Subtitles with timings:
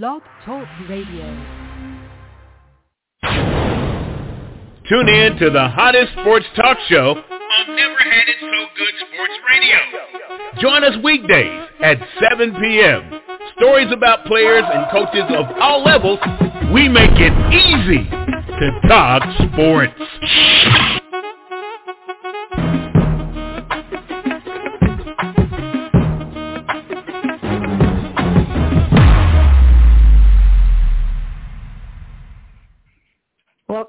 [0.00, 1.26] Blog Talk Radio.
[4.88, 9.34] Tune in to the hottest sports talk show on Never Had It So Good Sports
[9.50, 9.76] Radio.
[10.62, 11.98] Join us weekdays at
[12.30, 13.20] 7 p.m.
[13.58, 16.20] Stories about players and coaches of all levels.
[16.72, 19.22] We make it easy to talk
[19.52, 21.01] sports.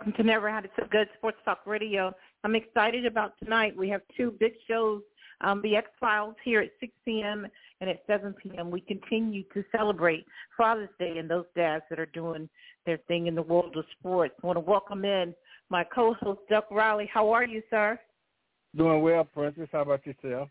[0.04, 2.14] Welcome to Never Had It So Good Sports Talk Radio.
[2.44, 3.74] I'm excited about tonight.
[3.74, 5.02] We have two big shows,
[5.40, 7.48] um, the X-Files here at 6 p.m.
[7.80, 8.70] and at 7 p.m.
[8.70, 10.26] We continue to celebrate
[10.58, 12.50] Father's Day and those dads that are doing
[12.86, 14.34] their thing in the world of sports.
[14.44, 15.34] I want to welcome in
[15.70, 17.10] my co-host, Duck Riley.
[17.14, 17.98] How are you, sir?
[18.76, 19.70] Doing well, Princess.
[19.72, 20.50] How about yourself?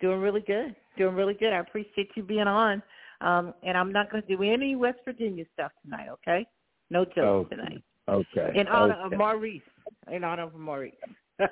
[0.00, 0.74] Doing really good.
[0.96, 1.52] Doing really good.
[1.52, 2.82] I appreciate you being on.
[3.20, 6.46] Um, and I'm not going to do any West Virginia stuff tonight, okay?
[6.88, 7.44] No jokes Oh.
[7.50, 7.82] tonight.
[8.08, 8.52] Okay.
[8.54, 9.14] In honor okay.
[9.14, 9.62] of Maurice.
[10.10, 10.94] In honor of Maurice.
[11.40, 11.48] All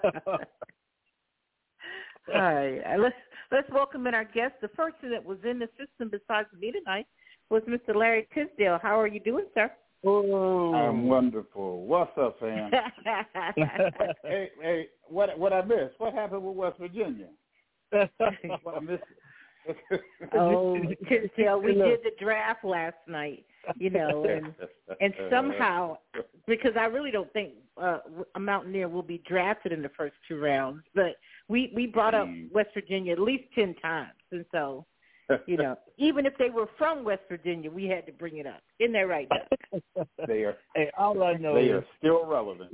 [2.35, 2.81] right.
[2.99, 3.15] Let's
[3.53, 4.55] let's welcome in our guest.
[4.63, 7.07] The person that was in the system besides me tonight
[7.51, 7.95] was Mr.
[7.95, 8.79] Larry Tisdale.
[8.83, 9.71] How are you doing, sir?
[10.05, 11.87] Oh, I'm um, wonderful.
[11.87, 12.71] What's up, fam?
[14.23, 15.95] hey, hey, what what I missed?
[15.99, 17.29] What happened with West Virginia?
[18.63, 19.03] What I missed?
[20.35, 20.79] Oh,
[21.09, 23.45] Tisdale, we did the draft last night,
[23.77, 24.55] you know, and
[25.01, 25.99] and somehow
[26.47, 27.99] because I really don't think uh,
[28.35, 31.17] a Mountaineer will be drafted in the first two rounds, but
[31.49, 32.51] we we brought up Mm.
[32.53, 34.85] West Virginia at least ten times, and so
[35.47, 38.63] you know, even if they were from West Virginia, we had to bring it up.
[38.79, 40.07] Isn't that right, Doug?
[40.27, 42.71] they are hey, all I know they is, are still relevant.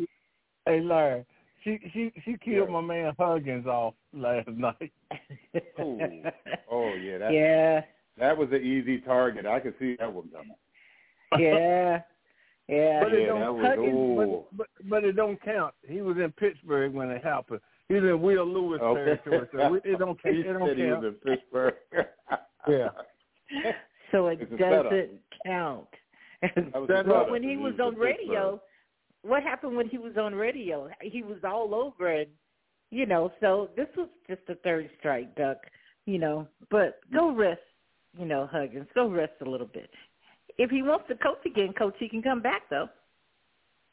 [0.67, 1.25] hey, Larry,
[1.65, 4.93] she she she killed my man Huggins off last night.
[5.81, 5.99] Ooh.
[6.71, 7.81] Oh yeah, that yeah,
[8.19, 9.47] that was an easy target.
[9.47, 10.55] I could see that one coming.
[11.39, 12.01] yeah,
[12.69, 13.01] yeah.
[13.03, 14.45] But it Yeah, don't that was- Huggins, ooh.
[14.57, 15.75] but, but but it don't count.
[15.87, 17.61] He was in Pittsburgh when it happened.
[17.89, 19.05] He was in Will Lewis Okay.
[19.25, 21.05] territory, so it don't he it don't said he was count.
[21.07, 21.75] in Pittsburgh.
[22.69, 22.91] Yeah.
[24.13, 25.89] So it It's doesn't count.
[26.43, 28.61] That was But But when he He was was on radio,
[29.23, 30.89] what happened when he was on radio?
[31.01, 32.29] He was all over and
[32.91, 35.57] you know, so this was just a third strike, Duck.
[36.05, 37.61] You know, but go rest,
[38.19, 38.89] you know, Huggins.
[38.95, 39.89] Go rest a little bit.
[40.59, 42.89] If he wants to coach again, coach, he can come back though.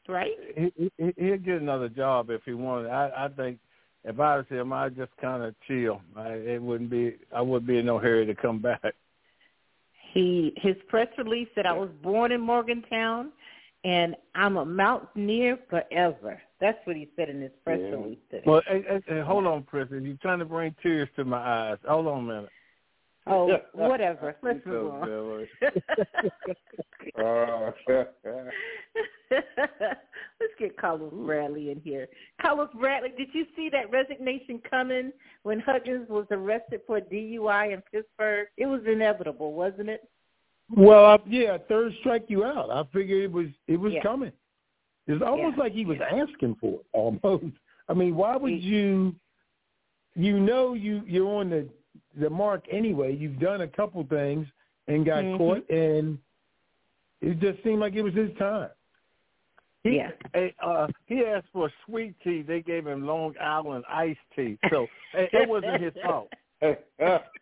[0.06, 0.32] Right?
[0.54, 2.90] He, he he'll get another job if he wanted.
[2.90, 3.58] I I think
[4.04, 6.02] if I was him, I'd just kind of chill.
[6.16, 7.16] I, it wouldn't be.
[7.34, 8.94] I wouldn't be in no hurry to come back.
[10.12, 13.30] He his press release said I was born in Morgantown
[13.84, 16.40] and I'm a mountaineer forever.
[16.60, 17.90] That's what he said in his press Yeah.
[17.90, 18.44] release today.
[18.46, 20.06] Well, hey, hey, hey, hold on, President.
[20.06, 21.78] You're trying to bring tears to my eyes.
[21.86, 22.50] Hold on a minute.
[23.26, 24.36] oh, whatever.
[24.42, 25.46] Let's move so on.
[30.40, 32.08] Let's get Carlos Bradley in here.
[32.40, 37.82] Carlos Bradley, did you see that resignation coming when Huggins was arrested for DUI in
[37.92, 38.48] Pittsburgh?
[38.56, 40.08] It was inevitable, wasn't it?
[40.74, 42.70] Well, uh, yeah, third strike you out.
[42.70, 44.02] I figured it was it was Yeah.
[44.02, 44.32] coming.
[45.06, 45.62] It's almost Yeah.
[45.64, 46.86] like he was asking for it.
[46.92, 47.56] Almost.
[47.88, 49.14] I mean, why would you?
[50.14, 51.68] You know, you you're on the
[52.16, 53.14] the mark anyway.
[53.16, 54.46] You've done a couple things
[54.88, 55.36] and got Mhm.
[55.38, 56.18] caught, and
[57.20, 58.70] it just seemed like it was his time.
[59.82, 60.10] He, Yeah.
[60.62, 62.42] Uh, he asked for sweet tea.
[62.42, 64.58] They gave him Long Island iced tea.
[64.68, 66.32] So it wasn't his fault.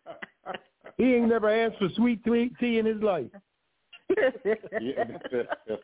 [0.99, 3.31] He ain't never asked for sweet tea tea in his life.
[4.79, 5.03] yeah.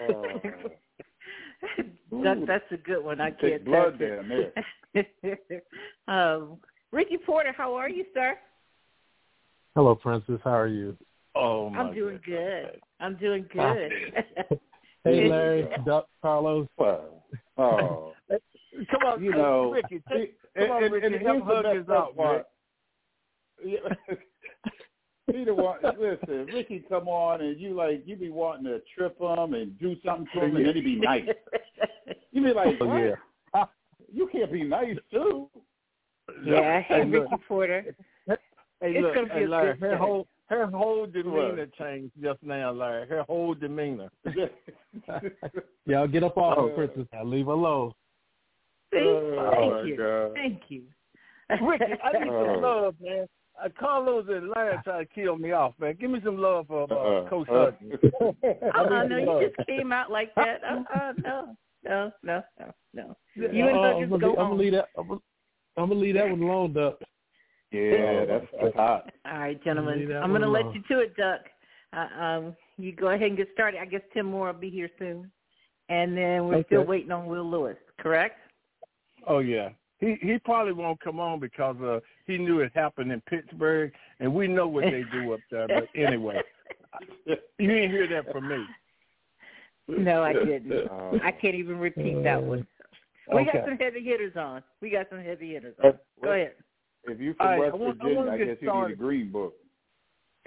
[0.00, 0.40] Oh.
[2.22, 3.20] That, that's a good one.
[3.20, 4.28] I can't blood touch it.
[4.94, 5.02] down
[5.34, 5.62] there.
[6.08, 6.58] um,
[6.92, 8.38] Ricky Porter, how are you, sir?
[9.74, 10.40] Hello, Princess.
[10.44, 10.96] How are you?
[11.34, 12.66] Oh my I'm doing goodness.
[12.72, 12.80] good.
[13.00, 14.60] I'm doing good.
[15.04, 16.66] Hey, Larry, Duck, Carlos.
[16.76, 17.24] Well,
[17.56, 18.12] oh,
[18.90, 20.02] Come on, you hey, know, Ricky.
[20.10, 21.06] see, Take, come on, Ricky.
[21.06, 22.46] and help here's the Huggins out, part.
[23.64, 24.14] Yeah.
[25.30, 25.78] He the one.
[26.00, 29.94] Listen, Ricky, come on, and you like you be wanting to trip him and do
[30.04, 31.24] something to him, and then he be nice.
[32.32, 32.96] You be like, Oh, what?
[33.54, 33.64] yeah.
[34.12, 35.50] You can't be nice too.
[36.46, 37.30] yeah, hey, Hey, look.
[37.30, 37.96] Ricky Porter.
[38.26, 38.36] Hey,
[38.80, 41.74] It's look, gonna be hey, a Larry, good her whole her whole demeanor What?
[41.74, 43.06] changed just now, Larry.
[43.08, 44.08] Her whole demeanor.
[45.86, 46.68] Y'all get up off Oh.
[46.68, 47.06] her, Princess.
[47.12, 47.92] Now leave her alone.
[48.94, 48.98] See?
[49.00, 49.96] Oh, Thank my you.
[49.96, 50.32] God.
[50.34, 50.82] Thank you.
[51.66, 52.54] Ricky, I need Oh.
[52.54, 53.26] some love, man.
[53.62, 55.96] Uh, Carlos and Larry try to kill me off, man.
[56.00, 57.28] Give me some love for uh, Uh-uh.
[57.28, 57.70] Coach Uh.
[57.72, 57.92] Hudson.
[58.42, 60.60] Uh-uh, no, you just came out like that.
[60.64, 63.16] Uh-uh, no, no, no, no, no.
[63.34, 64.58] You and Uh, Huggins I'm go gonna home.
[64.58, 64.86] leave that.
[64.96, 65.20] I'm gonna,
[65.76, 66.98] I'm gonna leave that one alone, Duck.
[67.72, 69.10] Yeah, that's that's hot.
[69.26, 70.10] All right, gentlemen.
[70.22, 71.40] I'm going to let you to it, Duck.
[71.94, 73.78] Uh, um, you go ahead and get started.
[73.80, 75.30] I guess Tim Moore will be here soon,
[75.90, 76.66] and then we're Okay.
[76.68, 77.76] still waiting on Will Lewis.
[78.00, 78.38] Correct?
[79.26, 79.68] Oh yeah.
[80.00, 84.32] He he probably won't come on because uh he knew it happened in Pittsburgh and
[84.32, 85.66] we know what they do up there.
[85.66, 86.40] But anyway,
[87.26, 87.36] you
[87.66, 88.64] didn't hear that from me.
[89.88, 90.88] No, I didn't.
[90.90, 92.66] Um, I can't even repeat that one.
[93.32, 94.62] We got some heavy hitters on.
[94.80, 95.94] We got some heavy hitters on.
[96.22, 96.52] Go ahead.
[97.04, 98.74] if you All from right, West I want- I Virginia, wanna I, get guess you
[98.86, 99.54] need a green book.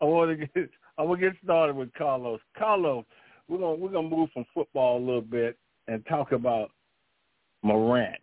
[0.00, 2.40] I want to get I want to get started with Carlos.
[2.58, 3.04] Carlos,
[3.48, 5.56] we're gonna we're gonna move from football a little bit
[5.88, 6.70] and talk about
[7.64, 8.14] Morant.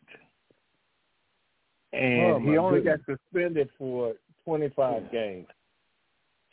[1.92, 3.02] And Oh, he only goodness.
[3.06, 4.14] got suspended for
[4.46, 5.48] 25 games.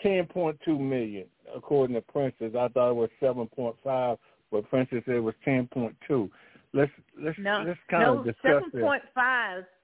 [0.04, 2.52] 10.2 million, according to Princess.
[2.58, 4.18] I thought it was 7.5,
[4.50, 6.30] but Princess said it was 10.2.
[6.74, 6.90] Let's
[7.20, 8.82] let's No, let's kind no, of discuss seven this.
[8.82, 9.02] point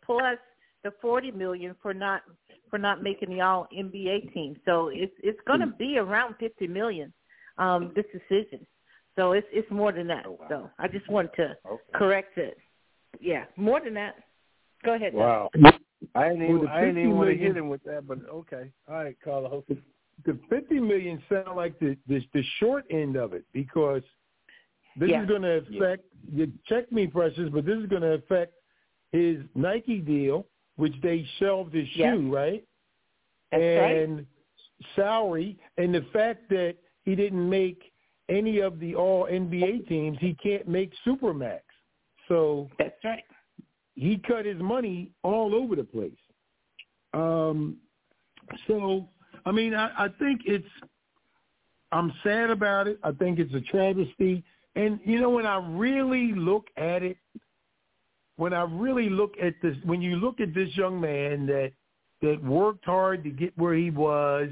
[0.05, 0.39] plus
[0.83, 2.21] the forty million for not
[2.69, 4.55] for not making the All NBA team.
[4.67, 7.13] So it's it's going to be around fifty million.
[7.57, 8.67] Um, this decision.
[9.17, 10.25] So it's it's more than that.
[10.27, 10.47] Oh, wow.
[10.49, 11.83] So I just wanted to Okay.
[11.95, 12.59] correct it.
[13.21, 14.17] Yeah, more than that.
[14.85, 15.13] Go ahead.
[15.13, 15.21] Doug.
[15.21, 15.51] Wow.
[16.15, 18.19] I didn't even the I ain't even want to 50 hit him with that, but
[18.29, 18.71] okay.
[18.89, 19.65] All right, Carlos.
[20.27, 24.03] the fifty million sound like the the, the short end of it because
[24.97, 25.23] this Yeah.
[25.23, 26.05] is going to affect.
[26.33, 28.55] You check me, precious, but this is going to affect
[29.13, 30.47] his Nike deal,
[30.77, 32.15] which they shelved his Yes.
[32.17, 32.65] shoe, right?
[33.51, 33.97] That's right.
[33.99, 34.27] and
[34.97, 37.93] salary, and the fact that he didn't make
[38.29, 41.61] any of the All NBA teams, he can't make Supermax.
[42.35, 43.23] So That's right.
[43.95, 46.11] he cut his money all over the place.
[47.13, 47.77] Um,
[48.67, 49.09] so,
[49.47, 50.67] I mean, I, I think it's,
[51.93, 52.99] I'm sad about it.
[53.05, 54.43] I think it's a travesty.
[54.75, 57.19] And, you know, when I really look at it,
[58.35, 61.71] when I really look at this, when you look at this young man that,
[62.21, 64.49] that worked hard to get where he was,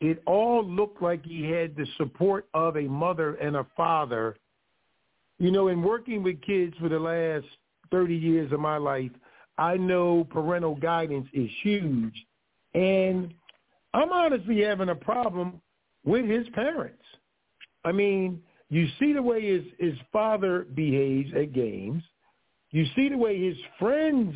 [0.00, 4.36] it all looked like he had the support of a mother and a father.
[5.38, 7.46] You know, in working with kids for the last
[7.90, 9.10] 30 years of my life,
[9.58, 12.14] I know parental guidance is huge.
[12.74, 13.34] And
[13.92, 15.60] I'm honestly having a problem
[16.04, 17.02] with his parents.
[17.84, 22.02] I mean, you see the way his, his father behaves at games.
[22.70, 24.34] You see the way his friends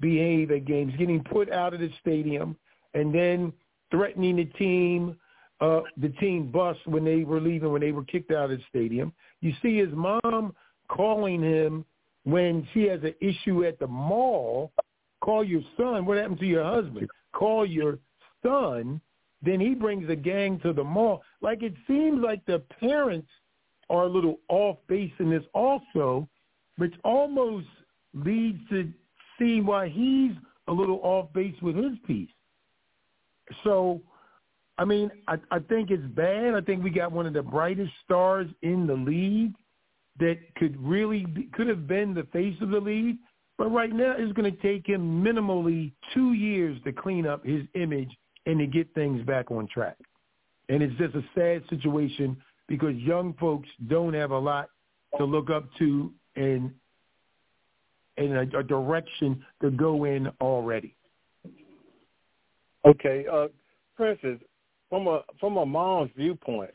[0.00, 2.56] behave at games, getting put out of the stadium
[2.94, 3.52] and then
[3.90, 5.16] threatening the team,
[5.60, 8.64] uh, the team bus when they were leaving, when they were kicked out of the
[8.68, 9.12] stadium.
[9.40, 10.54] You see his mom
[10.88, 11.84] calling him
[12.24, 14.72] when she has an issue at the mall.
[15.20, 16.06] Call your son.
[16.06, 17.08] What happened to your husband?
[17.32, 17.98] Call your
[18.42, 19.00] son.
[19.42, 21.22] Then he brings a gang to the mall.
[21.40, 23.28] Like it seems like the parents
[23.90, 26.28] are a little off base in this also,
[26.76, 27.66] which almost
[28.14, 28.92] leads to
[29.38, 30.32] see why he's
[30.68, 32.28] a little off base with his piece.
[33.64, 34.02] So,
[34.78, 36.54] I mean, I, I think it's bad.
[36.54, 39.54] I think we got one of the brightest stars in the league
[40.20, 43.16] that could really be, could have been the face of the league.
[43.56, 47.62] But right now, it's going to take him minimally two years to clean up his
[47.74, 48.10] image
[48.46, 49.96] and to get things back on track.
[50.68, 52.36] And it's just a sad situation
[52.68, 54.68] because young folks don't have a lot
[55.16, 56.70] to look up to and
[58.16, 60.94] in a, a direction to go in already.
[62.86, 63.48] Okay, uh,
[63.96, 64.38] Princess,
[64.88, 66.70] from a from a mom's viewpoint,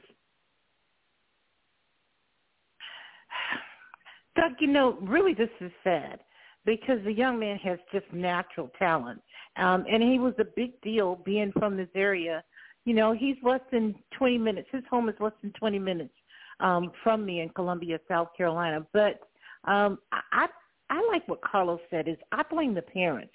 [4.35, 6.19] Doug, you know, really this is sad
[6.65, 9.21] because the young man has just natural talent.
[9.57, 12.43] Um, and he was a big deal being from this area.
[12.85, 14.67] You know, he's less than 20 minutes.
[14.71, 16.13] His home is less than 20 minutes
[16.59, 18.85] um, from me in Columbia, South Carolina.
[18.93, 19.19] But
[19.65, 20.47] um, I,
[20.89, 23.33] I like what Carlos said is I blame the parents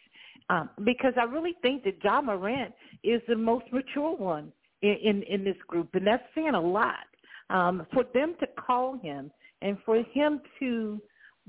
[0.51, 2.75] um, because I really think that Ja Morant
[3.05, 7.07] is the most mature one in, in, in this group, and that's saying a lot.
[7.51, 9.31] Um, for them to call him
[9.63, 11.01] and for him to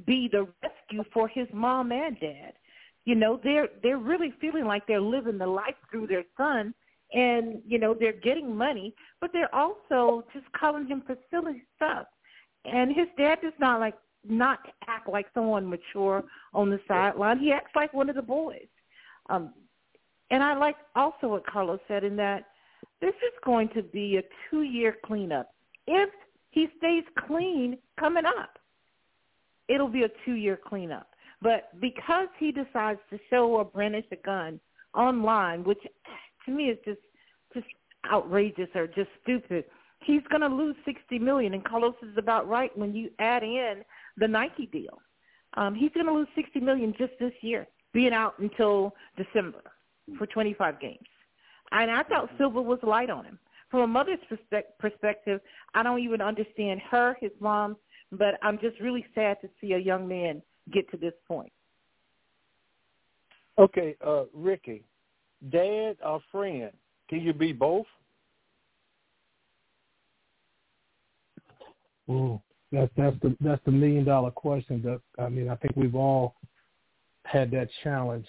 [0.06, 2.54] be the rescue for his mom and dad.
[3.06, 6.74] You know, they're they're really feeling like they're living the life through their son
[7.14, 12.06] and, you know, they're getting money, but they're also just calling him for silly stuff.
[12.66, 13.96] And his dad does not like
[14.28, 17.40] not act like someone mature on the sideline.
[17.40, 18.68] He acts like one of the boys.
[19.30, 19.54] Um
[20.32, 22.49] and I like also what Carlos said in that
[23.02, 25.54] this is going to be a two year cleanup.
[25.88, 26.10] If
[26.52, 28.58] he stays clean coming up.
[29.68, 31.08] It'll be a two-year cleanup.
[31.42, 34.60] But because he decides to show or brandish a gun
[34.94, 35.80] online, which
[36.46, 37.00] to me is just
[37.54, 37.68] just
[38.12, 39.66] outrageous or just stupid,
[40.04, 41.54] he's going to lose sixty million.
[41.54, 43.84] And Carlos is about right when you add in
[44.18, 45.00] the Nike deal.
[45.54, 47.68] Um, he's going to lose sixty million just this year.
[47.94, 49.62] being out until December
[50.18, 51.08] for 25 games.
[51.72, 53.40] And I thought Silver was light on him.
[53.70, 54.20] From a mother's
[54.80, 55.42] perspective,
[55.76, 57.78] I don't even understand her, his mom,
[58.12, 60.42] but I'm just really sad to see a young man
[60.74, 61.52] get to this point.
[63.60, 64.84] Okay, uh, Ricky,
[65.52, 66.72] dad or friend?
[67.10, 67.86] Can you be both?
[72.10, 74.82] Ooh, that's that's the that's the million dollar question.
[74.82, 76.36] That I mean, I think we've all
[77.26, 78.26] had that challenge,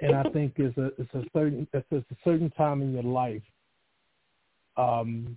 [0.00, 3.42] and I think it's a it's a certain it's a certain time in your life
[4.76, 5.36] um,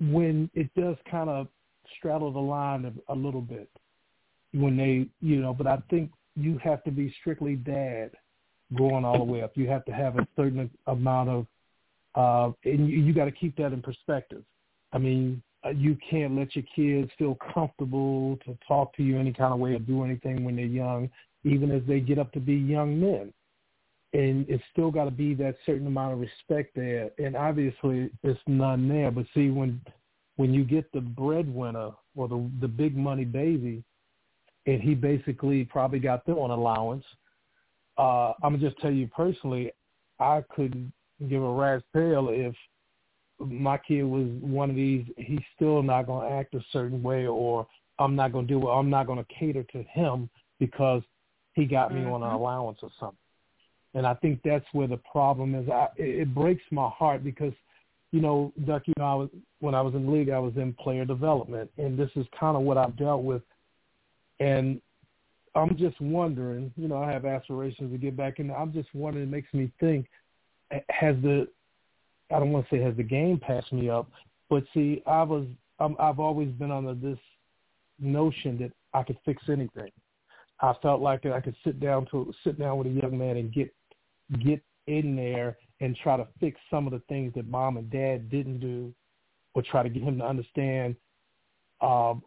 [0.00, 1.48] when it does kind of
[1.96, 3.68] straddle the line a, a little bit
[4.52, 5.52] when they you know.
[5.52, 8.10] But I think you have to be strictly dad
[8.76, 9.52] going all the way up.
[9.54, 11.46] You have to have a certain amount of,
[12.14, 14.42] uh, and you, you got to keep that in perspective.
[14.92, 19.32] I mean, uh, you can't let your kids feel comfortable to talk to you any
[19.32, 21.10] kind of way or do anything when they're young,
[21.44, 23.32] even as they get up to be young men.
[24.12, 27.10] And it's still got to be that certain amount of respect there.
[27.18, 29.10] And obviously, it's none there.
[29.10, 29.80] But see, when
[30.36, 33.82] when you get the breadwinner or the the big money baby,
[34.66, 37.04] and he basically probably got them on allowance.
[37.98, 39.72] Uh, I'm gonna just tell you personally,
[40.20, 40.92] I couldn't
[41.28, 42.54] give a rat's tail if
[43.40, 47.66] my kid was one of these, he's still not to act a certain way, or
[47.98, 48.72] I'm not to do it.
[48.72, 51.02] I'm not to cater to him because
[51.54, 52.12] he got me mm-hmm.
[52.12, 52.36] on an mm-hmm.
[52.36, 53.18] allowance or something.
[53.94, 55.68] And I think that's where the problem is.
[55.68, 57.52] I, it, breaks my heart because,
[58.10, 59.28] you know, Duck, you know, I was
[59.60, 62.64] when I was in league, I was in player development, and this is kind of
[62.64, 63.42] what I've dealt with.
[64.40, 64.80] And
[65.54, 68.50] I'm just wondering, you know, I have aspirations to get back in.
[68.50, 69.28] I'm just wondering.
[69.28, 70.06] It makes me think:
[70.90, 71.46] has the
[72.34, 74.10] I don't want to say has the game passed me up,
[74.50, 75.46] but see, I was
[75.78, 77.18] um, I've always been under this
[78.00, 79.90] notion that I could fix anything.
[80.64, 83.52] I felt like I could sit down to sit down with a young man and
[83.52, 83.72] get
[84.44, 88.30] get in there and try to fix some of the things that mom and dad
[88.30, 88.92] didn't do,
[89.54, 90.96] or try to get him to understand
[91.82, 92.22] um,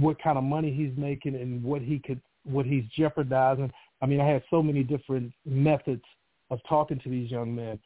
[0.00, 3.70] what kind of money he's making and what he could what he's jeopardizing.
[4.00, 6.02] I mean, I had so many different methods
[6.50, 7.78] of talking to these young men.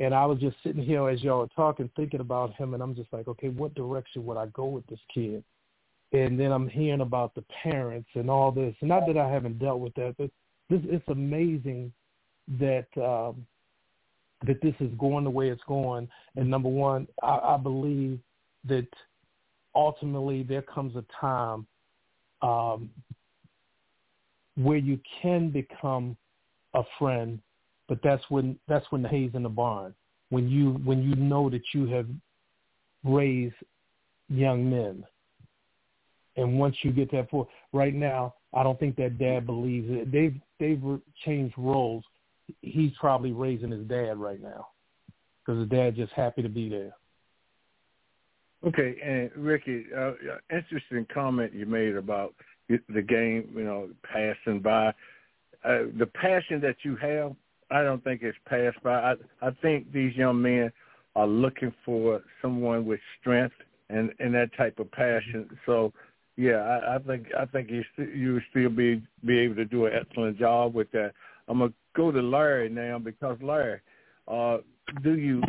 [0.00, 2.94] And I was just sitting here as y'all were talking, thinking about him, and I'm
[2.94, 5.44] just like, okay, what direction would I go with this kid?
[6.14, 8.74] And then I'm hearing about the parents and all this.
[8.80, 10.30] Not that I haven't dealt with that, but
[10.70, 11.92] this it's amazing
[12.58, 13.46] that um,
[14.46, 16.08] that this is going the way it's going.
[16.36, 18.18] And number one, I, I believe
[18.66, 18.86] that
[19.74, 21.66] ultimately there comes a time
[22.42, 22.90] um,
[24.56, 26.16] where you can become
[26.74, 27.40] a friend
[27.88, 29.94] but that's when that's when the hay's in the barn.
[30.30, 32.06] When you when you know that you have
[33.04, 33.54] raised
[34.28, 35.04] young men,
[36.36, 40.12] and once you get that for right now, I don't think that dad believes it.
[40.12, 40.82] They've they've
[41.24, 42.04] changed roles.
[42.60, 44.68] He's probably raising his dad right now
[45.44, 46.92] because his dad just happy to be there.
[48.66, 50.12] Okay, and Ricky, uh,
[50.50, 52.34] interesting comment you made about
[52.68, 54.88] the game, you know, passing by.
[55.64, 57.34] Uh, the passion that you have
[57.70, 58.94] I don't think it's passed by.
[58.94, 60.72] I I think these young men
[61.16, 63.54] are looking for someone with strength
[63.90, 65.48] and and that type of passion.
[65.66, 65.92] So
[66.36, 69.92] yeah, I, I think I think you you still be be able to do an
[69.94, 71.12] excellent job with that.
[71.48, 73.80] I'm gonna go to Larry now because Larry,
[74.28, 74.58] uh,
[75.02, 75.42] do you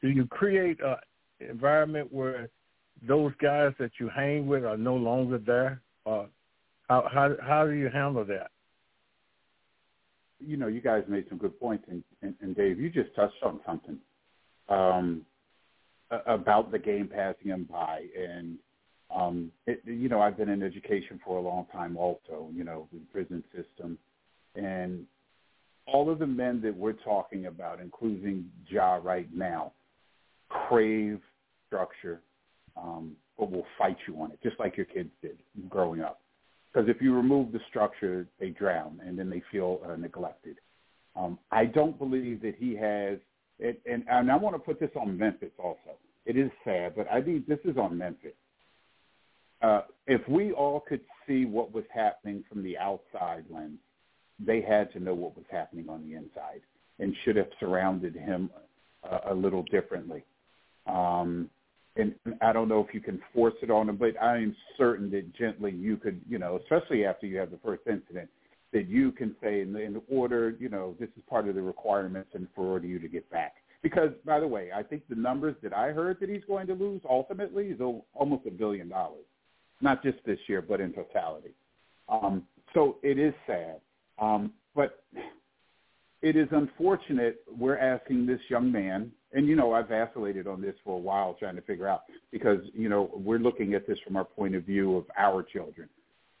[0.00, 0.96] do you create an
[1.40, 2.48] environment where
[3.06, 5.80] those guys that you hang with are no longer there?
[6.06, 6.24] Uh,
[6.88, 8.50] how how how do you handle that?
[10.46, 13.42] you know, you guys made some good points, and, and, and Dave, you just touched
[13.42, 13.98] on something
[14.68, 15.22] um,
[16.26, 18.56] about the game passing him by, and
[19.14, 22.88] um, it, you know, I've been in education for a long time, also, you know,
[22.92, 23.98] the prison system,
[24.54, 25.06] and
[25.86, 29.72] all of the men that we're talking about, including Ja right now,
[30.48, 31.20] crave
[31.66, 32.20] structure,
[32.76, 35.38] um, but will fight you on it, just like your kids did
[35.68, 36.20] growing up.
[36.72, 40.56] Because if you remove the structure, they drown and then they feel uh, neglected.
[41.16, 43.18] Um, I don't believe that he has,
[43.58, 45.98] it, and, and I want to put this on Memphis also.
[46.24, 48.32] It is sad, but I think this is on Memphis.
[49.62, 53.78] Uh, if we all could see what was happening from the outside lens,
[54.44, 56.60] they had to know what was happening on the inside
[56.98, 58.50] and should have surrounded him
[59.08, 60.24] uh, a little differently.
[60.86, 61.48] Um,
[61.96, 65.10] and I don't know if you can force it on them, but I am certain
[65.10, 68.28] that gently you could, you know, especially after you have the first incident,
[68.72, 72.30] that you can say in, in order, you know, this is part of the requirements
[72.32, 73.56] and for you to get back.
[73.82, 76.74] Because, by the way, I think the numbers that I heard that he's going to
[76.74, 77.80] lose ultimately is
[78.14, 79.24] almost a billion dollars,
[79.82, 81.54] not just this year, but in totality.
[82.08, 83.80] Um, so it is sad.
[84.18, 85.04] Um, but
[86.22, 90.74] it is unfortunate we're asking this young man, and you know I've vacillated on this
[90.84, 94.16] for a while trying to figure out because you know we're looking at this from
[94.16, 95.88] our point of view of our children.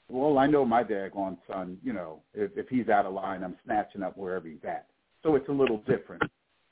[0.08, 3.56] Well, I know my daggone son, you know, if, if he's out of line, I'm
[3.64, 4.86] snatching up wherever he's at.
[5.22, 6.22] So it's a little different.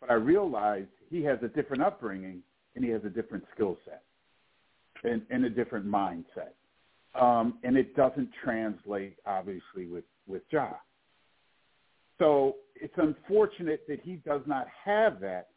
[0.00, 2.42] But I realize he has a different upbringing
[2.74, 4.02] and he has a different skill set
[5.04, 6.52] and, and a different mindset.
[7.18, 10.70] Um, and it doesn't translate, obviously, with, with Ja.
[12.18, 15.48] So it's unfortunate that he does not have that.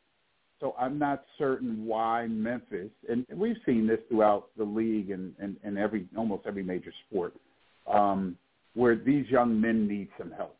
[0.59, 5.57] So I'm not certain why Memphis, and we've seen this throughout the league and, and,
[5.63, 7.33] and every almost every major sport,
[7.85, 8.37] um,
[8.73, 10.57] where these young men need some help.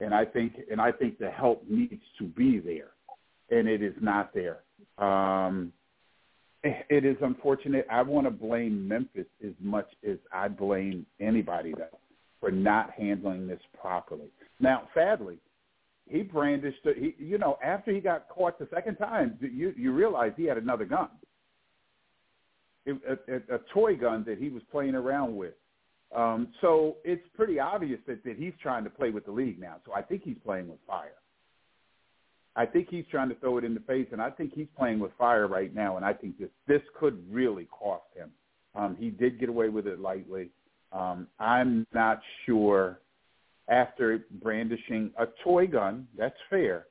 [0.00, 2.90] And I think and I think the help needs to be there,
[3.50, 4.58] and it is not there.
[4.98, 5.72] Um,
[6.64, 7.86] it is unfortunate.
[7.90, 11.98] I want to blame Memphis as much as I blame anybody though
[12.40, 14.28] for not handling this properly.
[14.60, 15.38] Now, sadly,
[16.06, 16.78] he brandished.
[16.84, 20.58] He, you know, after he got caught the second time, you you realize he had
[20.58, 21.08] another gun,
[22.86, 25.54] it, a, a, a toy gun that he was playing around with.
[26.14, 29.76] Um, so it's pretty obvious that, that he's trying to play with the league now.
[29.84, 31.16] So I think he's playing with fire.
[32.56, 35.00] I think he's trying to throw it in the face, and I think he's playing
[35.00, 35.96] with fire right now.
[35.96, 38.30] And I think this this could really cost him.
[38.74, 40.50] Um, he did get away with it lightly.
[40.92, 43.00] Um, I'm not sure
[43.68, 46.06] after brandishing a toy gun.
[46.16, 46.86] That's fair.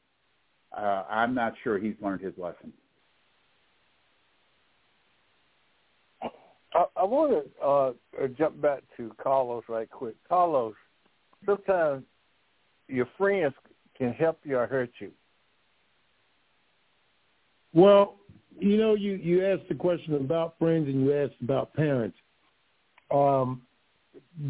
[0.76, 2.74] Uh, I'm not sure he's learned his lesson.
[6.74, 10.16] I, I want to uh, jump back to Carlos right quick.
[10.28, 10.74] Carlos,
[11.46, 12.04] sometimes
[12.88, 13.54] your friends
[13.98, 15.12] can help you or hurt you.
[17.74, 18.16] Well,
[18.60, 22.18] you know, you you asked the question about friends and you asked about parents.
[23.12, 23.62] Um,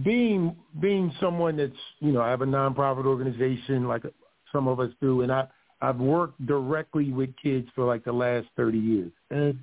[0.04, 4.04] being being someone that's you know I have a nonprofit organization like
[4.52, 5.48] some of us do, and I
[5.82, 9.58] I've worked directly with kids for like the last thirty years, and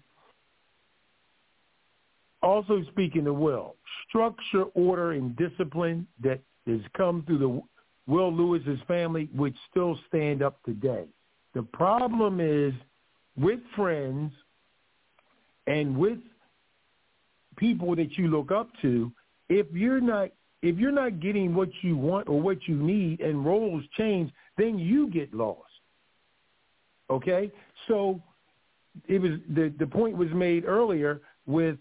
[2.42, 3.76] also speaking of will,
[4.08, 7.62] structure, order, and discipline that has come through the
[8.06, 11.04] Will Lewis's family would still stand up today.
[11.54, 12.72] The problem is
[13.36, 14.32] with friends
[15.66, 16.18] and with
[17.56, 19.12] people that you look up to,
[19.48, 20.30] if you're not
[20.62, 24.78] if you're not getting what you want or what you need and roles change, then
[24.78, 25.62] you get lost.
[27.08, 27.50] Okay?
[27.88, 28.20] So
[29.08, 31.78] it was the the point was made earlier with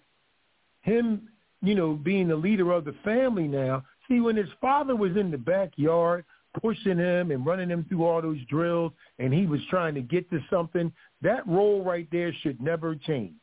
[0.81, 1.29] him,
[1.61, 3.83] you know, being the leader of the family now.
[4.07, 6.25] See, when his father was in the backyard
[6.59, 10.29] pushing him and running him through all those drills and he was trying to get
[10.31, 13.33] to something, that role right there should never change.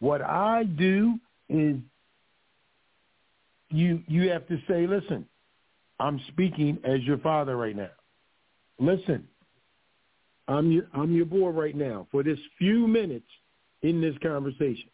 [0.00, 1.18] What I do
[1.48, 1.76] is
[3.70, 5.26] you you have to say, listen,
[6.00, 7.90] I'm speaking as your father right now.
[8.78, 9.26] Listen,
[10.46, 13.26] I'm your I'm your boy right now for this few minutes
[13.82, 14.90] in this conversation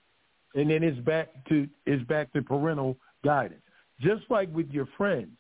[0.54, 3.60] and then it's back to it's back to parental guidance.
[4.00, 5.30] Just like with your friends,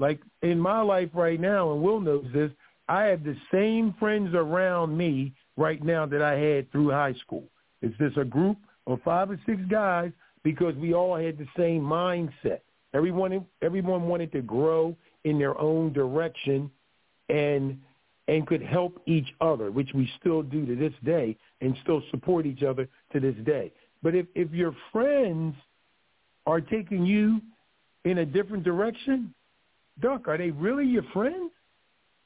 [0.00, 2.50] like in my life right now, and Will knows this,
[2.88, 7.44] I have the same friends around me right now that I had through high school.
[7.82, 10.10] It's just a group of five or six guys
[10.42, 12.60] because we all had the same mindset.
[12.94, 16.70] Everyone everyone wanted to grow in their own direction
[17.28, 17.78] and
[18.26, 22.46] and could help each other, which we still do to this day and still support
[22.46, 23.72] each other to this day.
[24.02, 25.54] But if, if your friends
[26.46, 27.40] are taking you
[28.04, 29.34] in a different direction,
[30.00, 31.52] Duck, are they really your friends?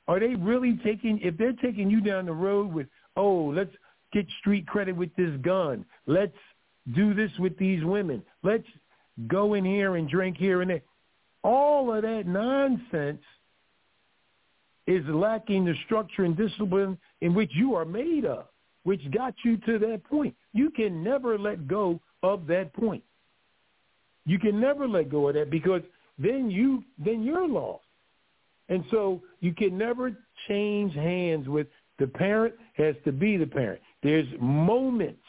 [0.06, 3.74] Are they really taking, if they're taking you down the road with, oh, let's
[4.12, 5.84] get street credit with this gun.
[6.06, 6.36] Let's
[6.94, 8.22] do this with these women.
[8.42, 8.66] Let's
[9.26, 10.82] go in here and drink here and there.
[11.42, 13.22] All of that nonsense
[14.86, 18.46] is lacking the structure and discipline in which you are made of
[18.84, 20.34] which got you to that point.
[20.52, 23.02] You can never let go of that point.
[24.26, 25.82] You can never let go of that because
[26.18, 27.84] then you then you're lost.
[28.68, 30.12] And so you can never
[30.48, 31.66] change hands with
[31.98, 33.80] the parent has to be the parent.
[34.02, 35.22] There's moments.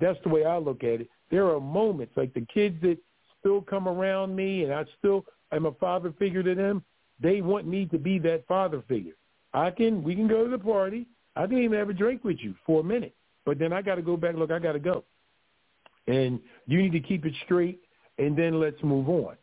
[0.00, 1.08] That's the way I look at it.
[1.30, 2.98] There are moments like the kids that
[3.40, 6.82] still come around me and I still am a father figure to them.
[7.20, 9.14] They want me to be that father figure.
[9.52, 12.38] I can we can go to the party I can even have a drink with
[12.40, 13.14] you for a minute,
[13.44, 14.34] but then I got to go back.
[14.34, 15.04] Look, I got to go,
[16.06, 17.80] and you need to keep it straight,
[18.18, 19.36] and then let's move on.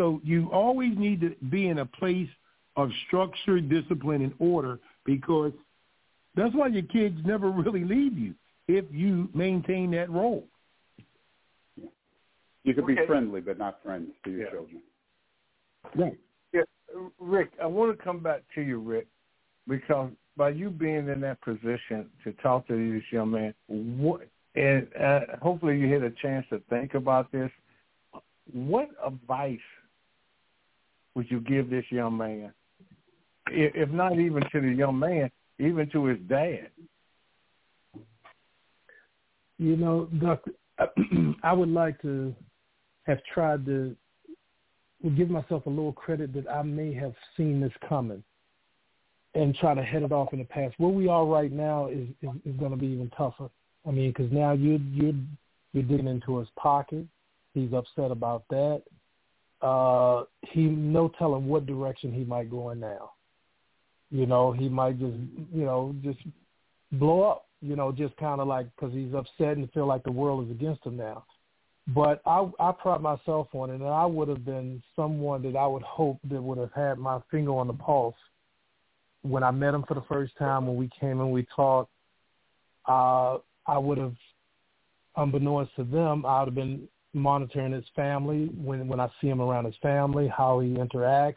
[0.00, 2.30] So you always need to be in a place
[2.74, 5.52] of structure, discipline, and order because
[6.34, 8.34] that's why your kids never really leave you
[8.66, 10.46] if you maintain that role.
[12.64, 12.94] You could okay.
[12.94, 14.50] be friendly, but not friends to your yeah.
[14.50, 14.82] children.
[15.94, 16.18] Right.
[16.54, 16.62] Yeah.
[17.18, 19.06] Rick, I want to come back to you, Rick,
[19.68, 24.22] because by you being in that position to talk to this young man, what,
[24.54, 27.50] and uh, hopefully you had a chance to think about this.
[28.50, 29.58] What advice
[31.20, 32.50] would you give this young man,
[33.50, 36.70] if not even to the young man, even to his dad?
[39.58, 40.52] You know, Doctor,
[41.42, 42.34] I would like to
[43.02, 43.94] have tried to
[45.14, 48.24] give myself a little credit that I may have seen this coming
[49.34, 50.74] and try to head it off in the past.
[50.78, 53.50] Where we are right now is is, is going to be even tougher.
[53.86, 55.12] I mean, because now you're you're
[55.74, 57.04] you're digging into his pocket.
[57.52, 58.84] He's upset about that.
[59.62, 63.12] Uh, he no telling what direction he might go in now.
[64.10, 65.16] You know, he might just
[65.52, 66.18] you know just
[66.92, 67.46] blow up.
[67.62, 70.50] You know, just kind of like because he's upset and feel like the world is
[70.50, 71.24] against him now.
[71.88, 75.66] But I, I pride myself on it, and I would have been someone that I
[75.66, 78.14] would hope that would have had my finger on the pulse
[79.22, 80.66] when I met him for the first time.
[80.66, 81.90] When we came and we talked,
[82.86, 84.14] uh, I would have,
[85.16, 89.40] unbeknownst to them, I would have been monitoring his family when when I see him
[89.40, 91.36] around his family, how he interacts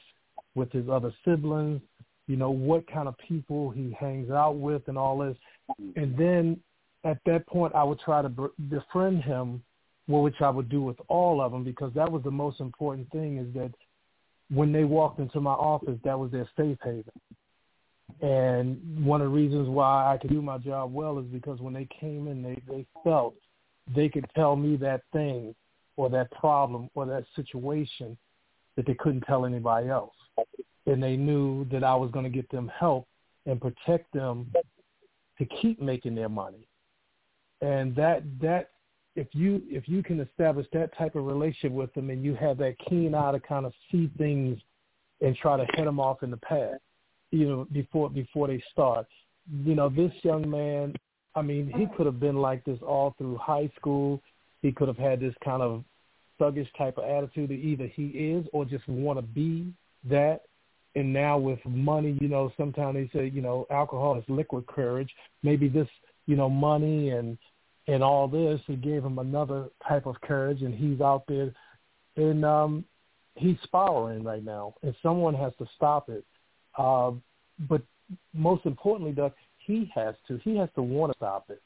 [0.55, 1.81] with his other siblings,
[2.27, 5.35] you know, what kind of people he hangs out with, and all this.
[5.95, 6.59] And then
[7.03, 9.63] at that point, I would try to befriend him
[10.07, 13.37] which I would do with all of them because that was the most important thing
[13.37, 13.71] is that
[14.53, 17.05] when they walked into my office, that was their safe haven.
[18.21, 21.73] And one of the reasons why I could do my job well is because when
[21.73, 23.33] they came in, they, they felt
[23.95, 25.55] they could tell me that thing
[25.97, 28.17] or that problem or that situation
[28.75, 30.15] that they couldn't tell anybody else.
[30.85, 33.07] And they knew that I was going to get them help
[33.45, 34.51] and protect them
[35.37, 36.67] to keep making their money.
[37.61, 38.71] And that that
[39.15, 42.57] if you if you can establish that type of relationship with them and you have
[42.57, 44.59] that keen eye to kind of see things
[45.21, 46.81] and try to head them off in the past,
[47.31, 49.05] you know, before before they start.
[49.63, 50.95] You know, this young man,
[51.35, 54.21] I mean, he could have been like this all through high school.
[54.63, 55.83] He could have had this kind of
[56.41, 59.71] thuggish type of attitude that either he is or just want to be
[60.09, 60.41] that.
[60.95, 65.11] And now with money, you know, sometimes they say, you know, alcohol is liquid courage.
[65.43, 65.87] Maybe this,
[66.25, 67.37] you know, money and
[67.87, 71.53] and all this, it gave him another type of courage, and he's out there,
[72.15, 72.85] and um,
[73.35, 76.23] he's spiraling right now, and someone has to stop it.
[76.77, 77.11] Uh,
[77.67, 77.81] but
[78.33, 80.37] most importantly, Doug, he has to.
[80.43, 81.61] He has to want to stop it.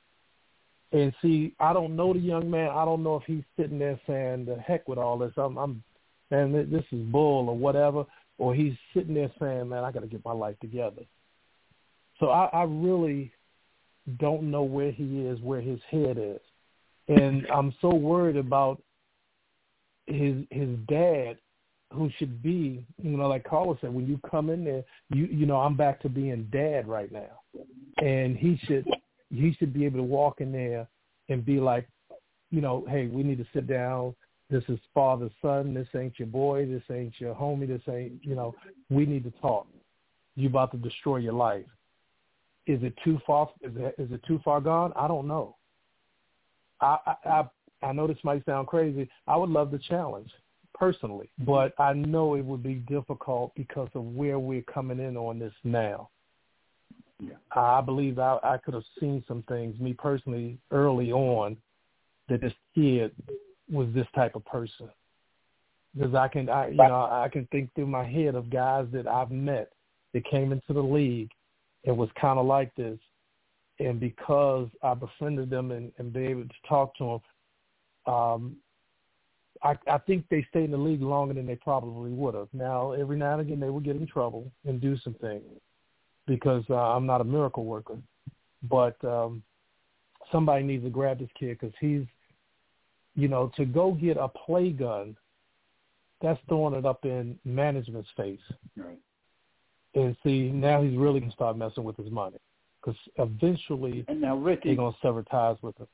[0.91, 2.69] And see, I don't know the young man.
[2.69, 5.33] I don't know if he's sitting there saying, "The heck with all this.
[5.37, 5.83] I'm, I'm,
[6.29, 8.05] this is bull or whatever,"
[8.37, 11.03] or he's sitting there saying, "Man, I got to get my life together."
[12.19, 13.31] So I, I really
[14.19, 16.39] don't know where he is, where his head is.
[17.09, 18.81] And I'm so worried about
[20.05, 21.37] his his dad
[21.93, 25.45] who should be, you know, like Carlos said, when you come in there, you you
[25.45, 27.41] know, I'm back to being dad right now.
[27.97, 28.85] And he should
[29.29, 30.87] he should be able to walk in there
[31.29, 31.87] and be like,
[32.51, 34.15] you know, hey, we need to sit down.
[34.49, 35.73] This is father son.
[35.73, 36.65] This ain't your boy.
[36.65, 37.67] This ain't your homie.
[37.67, 38.55] This ain't, you know,
[38.89, 39.67] we need to talk.
[40.35, 41.65] You about to destroy your life.
[42.65, 43.49] Is it too far?
[43.61, 44.93] Is it, is it too far gone?
[44.95, 45.55] I don't know.
[46.79, 47.43] I, I
[47.81, 49.09] I know this might sound crazy.
[49.27, 50.31] I would love the challenge
[50.73, 55.39] personally, but I know it would be difficult because of where we're coming in on
[55.39, 56.09] this now.
[57.19, 57.33] Yeah.
[57.51, 61.57] I believe I, I could have seen some things, me personally, early on,
[62.29, 63.11] that this kid
[63.71, 64.89] was this type of person.
[65.95, 69.07] Because I can, I you know, I can think through my head of guys that
[69.07, 69.71] I've met
[70.13, 71.29] that came into the league
[71.83, 72.99] it was kind of like this.
[73.79, 77.21] And because I befriended them and, and be able to talk to
[78.05, 78.55] them, um,
[79.63, 82.49] I, I think they stayed in the league longer than they probably would have.
[82.53, 85.43] Now, every now and again, they would get in trouble and do some things
[86.27, 87.97] because uh, I'm not a miracle worker.
[88.69, 89.41] But um,
[90.31, 92.03] somebody needs to grab this kid because he's,
[93.15, 95.15] you know, to go get a play gun,
[96.21, 98.39] that's throwing it up in management's face.
[98.75, 98.99] Right.
[99.95, 102.37] And see, now he's really going to start messing with his money
[102.81, 105.87] because eventually and now Ricky, they're going to sever ties with him.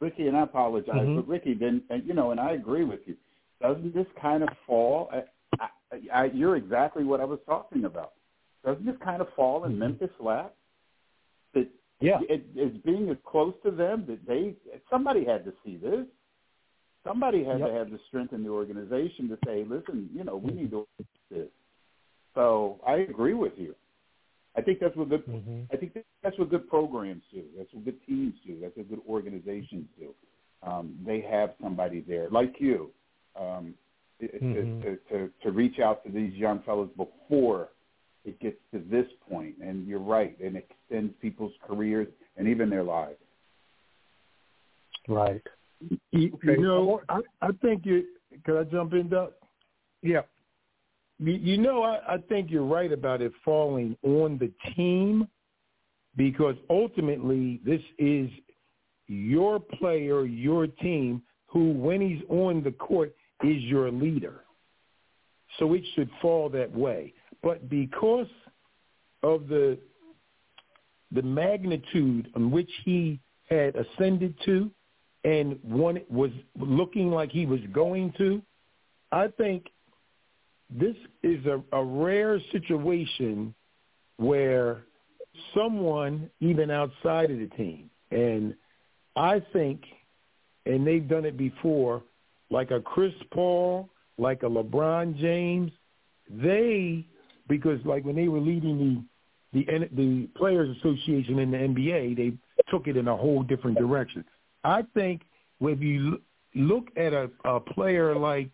[0.00, 1.16] Ricky, and I apologize, mm-hmm.
[1.16, 3.16] but Ricky, then and, you know, and I agree with you.
[3.60, 5.10] Doesn't this kind of fall?
[5.12, 5.22] I,
[5.60, 5.68] I,
[6.14, 8.12] I, you're exactly what I was talking about.
[8.64, 9.80] Doesn't this kind of fall in mm-hmm.
[9.80, 10.54] Memphis' lap?
[11.54, 11.68] That
[12.00, 14.54] yeah, it, it's being as close to them that they
[14.90, 16.06] somebody had to see this.
[17.06, 17.68] Somebody had yep.
[17.68, 20.86] to have the strength in the organization to say, listen, you know, we need to
[21.30, 21.48] this.
[22.34, 23.74] So I agree with you.
[24.56, 25.24] I think that's what good.
[25.26, 25.62] Mm-hmm.
[25.72, 27.44] I think that's what good programs do.
[27.56, 28.58] That's what good teams do.
[28.60, 30.14] That's what good organizations do.
[30.62, 32.90] Um, they have somebody there like you
[33.38, 33.74] um,
[34.20, 34.82] mm-hmm.
[34.82, 37.68] to, to to reach out to these young fellows before
[38.28, 39.06] it gets to this.
[39.30, 43.18] And you're right, and extends people's careers and even their lives.
[45.06, 45.42] Right.
[46.10, 46.52] You, okay.
[46.52, 48.04] you know, I, I think you.
[48.44, 49.32] Can I jump in, Doug?
[50.02, 50.22] Yeah.
[51.18, 55.26] You know, I, I think you're right about it falling on the team
[56.16, 58.28] because ultimately this is
[59.08, 64.44] your player, your team, who when he's on the court is your leader.
[65.58, 67.14] So it should fall that way.
[67.42, 68.28] But because
[69.22, 69.78] of the
[71.10, 74.70] the magnitude on which he had ascended to
[75.24, 78.42] and one was looking like he was going to,
[79.10, 79.66] I think
[80.70, 83.54] this is a, a rare situation
[84.18, 84.82] where
[85.54, 88.54] someone, even outside of the team, and
[89.16, 89.82] I think,
[90.66, 92.02] and they've done it before,
[92.50, 95.72] like a Chris Paul, like a LeBron James,
[96.30, 97.06] they,
[97.48, 98.78] because like when they were leading
[99.52, 102.32] the the the Players Association in the NBA, they
[102.70, 104.24] took it in a whole different direction.
[104.64, 105.22] I think
[105.60, 106.20] if you
[106.54, 108.50] look at a, a player like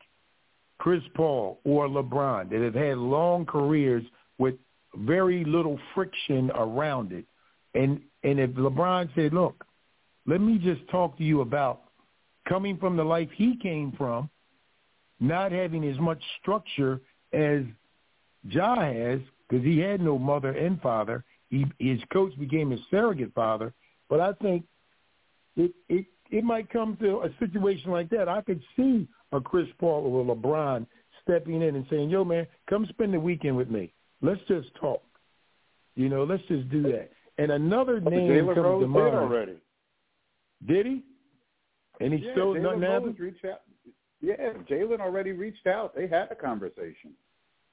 [0.79, 4.05] Chris Paul or LeBron that have had long careers
[4.39, 4.55] with
[4.97, 7.25] very little friction around it,
[7.75, 9.65] and and if LeBron said, "Look,
[10.27, 11.83] let me just talk to you about
[12.49, 14.31] coming from the life he came from,
[15.21, 17.01] not having as much structure
[17.33, 17.63] as
[18.49, 21.25] Ja has, because he had no mother and father.
[21.51, 23.73] He, his coach became his surrogate father.
[24.09, 24.65] But I think
[25.57, 28.29] it, it it might come to a situation like that.
[28.29, 30.87] I could see a Chris Paul or a LeBron
[31.23, 33.93] stepping in and saying, "Yo, man, come spend the weekend with me.
[34.21, 35.03] Let's just talk.
[35.95, 39.05] You know, let's just do that." And another name Jalen comes Rose to mind.
[39.05, 39.57] Did already.
[40.67, 41.03] Did he?
[42.01, 43.21] And he yeah, still Jalen nothing Rose happened.
[43.21, 43.61] Reached out.
[44.21, 45.95] Yeah, Jalen already reached out.
[45.95, 47.13] They had a conversation.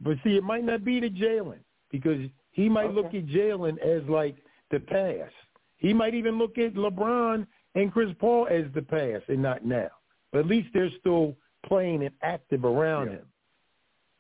[0.02, 1.60] But see, it might not be to Jalen
[1.92, 2.20] because
[2.52, 2.96] he might okay.
[2.96, 4.36] look at Jalen as like
[4.72, 5.34] the past.
[5.78, 9.90] He might even look at LeBron and Chris Paul as the past and not now.
[10.32, 11.36] But at least they're still
[11.66, 13.14] playing and active around yeah.
[13.14, 13.26] him.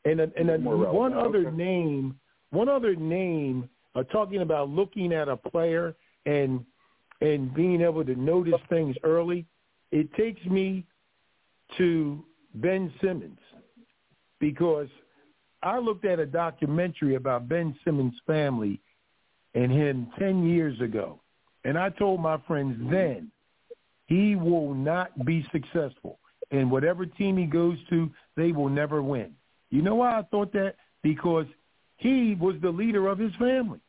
[0.03, 1.55] And a, and a, one other okay.
[1.55, 6.65] name, one other name, uh, talking about looking at a player and
[7.21, 9.45] and being able to notice things early.
[9.91, 10.85] It takes me
[11.77, 13.37] to Ben Simmons
[14.39, 14.87] because
[15.63, 18.79] I looked at a documentary about Ben Simmons' family
[19.53, 21.19] and him 10 years ago.
[21.63, 23.31] And I told my friends then,
[24.07, 26.19] he will not be successful.
[26.49, 29.33] And whatever team he goes to, they will never win.
[29.69, 30.75] You know why I thought that?
[31.01, 31.45] Because
[31.97, 33.79] he was the leader of his family.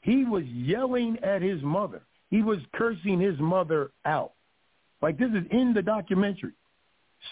[0.00, 2.02] He was yelling at his mother.
[2.30, 4.32] He was cursing his mother out.
[5.02, 6.52] Like this is in the documentary.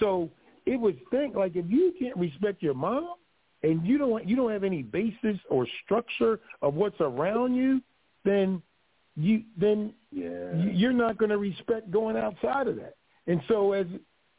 [0.00, 0.30] So
[0.66, 3.14] it was think like if you can't respect your mom
[3.62, 7.80] and you don't you don't have any basis or structure of what's around you,
[8.24, 8.62] then
[9.16, 10.54] you then yeah.
[10.54, 12.96] you're not going to respect going outside of that.
[13.26, 13.86] And so as,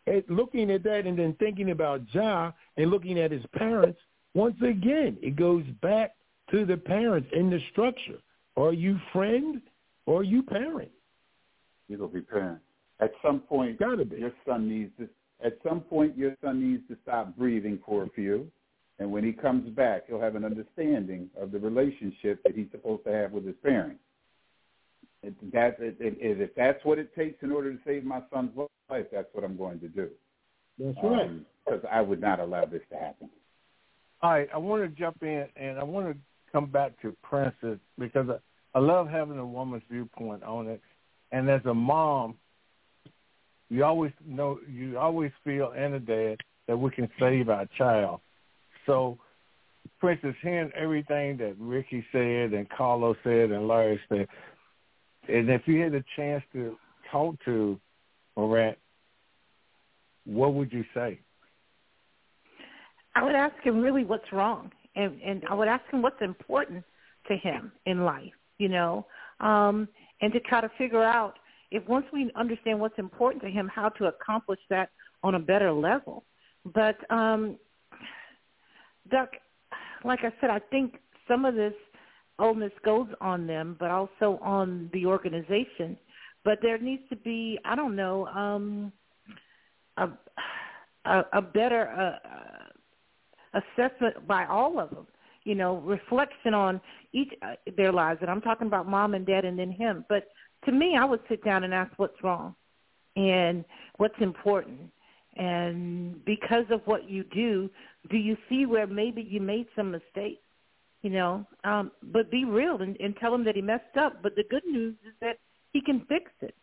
[0.06, 4.00] as looking at that and then thinking about Ja and looking at his parents,
[4.34, 6.14] once again it goes back
[6.52, 8.20] to the parents in the structure.
[8.56, 9.62] Are you friend
[10.06, 10.92] or are you parent?
[11.88, 12.60] You're gonna be parent.
[13.00, 14.18] At some point, Gotta be.
[14.18, 15.08] your son needs to.
[15.46, 18.52] At some point, your son needs to stop breathing for a few,
[19.00, 23.04] and when he comes back, he'll have an understanding of the relationship that he's supposed
[23.06, 24.02] to have with his parents.
[25.24, 28.52] It, that, it, it, if that's what it takes in order to save my son's
[28.90, 30.10] life, that's what I'm going to do.
[30.80, 31.30] That's right.
[31.66, 33.30] Because um, I would not allow this to happen.
[34.22, 36.18] All right, I want to jump in and I want to
[36.52, 40.82] come back to Princess because I, I love having a woman's viewpoint on it.
[41.32, 42.36] And as a mom,
[43.70, 48.22] you always know, you always feel, and a dad, that we can save our child.
[48.88, 49.20] So,
[50.00, 54.28] Princess, hearing everything that Ricky said and Carlos said and Larry said,
[55.28, 56.76] and if you had a chance to
[57.12, 57.80] talk to
[58.36, 58.78] Morant,
[60.26, 61.20] what would you say?
[63.16, 66.84] I would ask him really what's wrong, and and I would ask him what's important
[67.28, 69.06] to him in life, you know,
[69.40, 69.88] um,
[70.22, 71.34] and to try to figure out
[71.72, 74.90] if once we understand what's important to him, how to accomplish that
[75.24, 76.24] on a better level.
[76.74, 77.58] But um,
[79.10, 79.30] Duck,
[80.04, 81.74] like I said, I think some of this
[82.40, 85.98] onus goes on them, but also on the organization.
[86.44, 88.92] But there needs to be, I don't know, um,
[89.98, 90.10] a,
[91.06, 95.08] a, a better uh, assessment by all of them.
[95.44, 96.82] You know, reflection on
[97.14, 100.06] each uh, their lives, and I'm talking about mom and dad, and then him.
[100.10, 100.28] But
[100.66, 102.54] to me, I would sit down and ask what's wrong,
[103.16, 103.64] and
[103.96, 104.92] what's important,
[105.38, 107.70] And because of what you do,
[108.10, 110.42] do you see where maybe you made some mistakes?
[111.04, 114.24] You know, um, but be real and, and tell him that he messed up.
[114.24, 115.38] But the good news is that
[115.72, 116.56] he can fix it,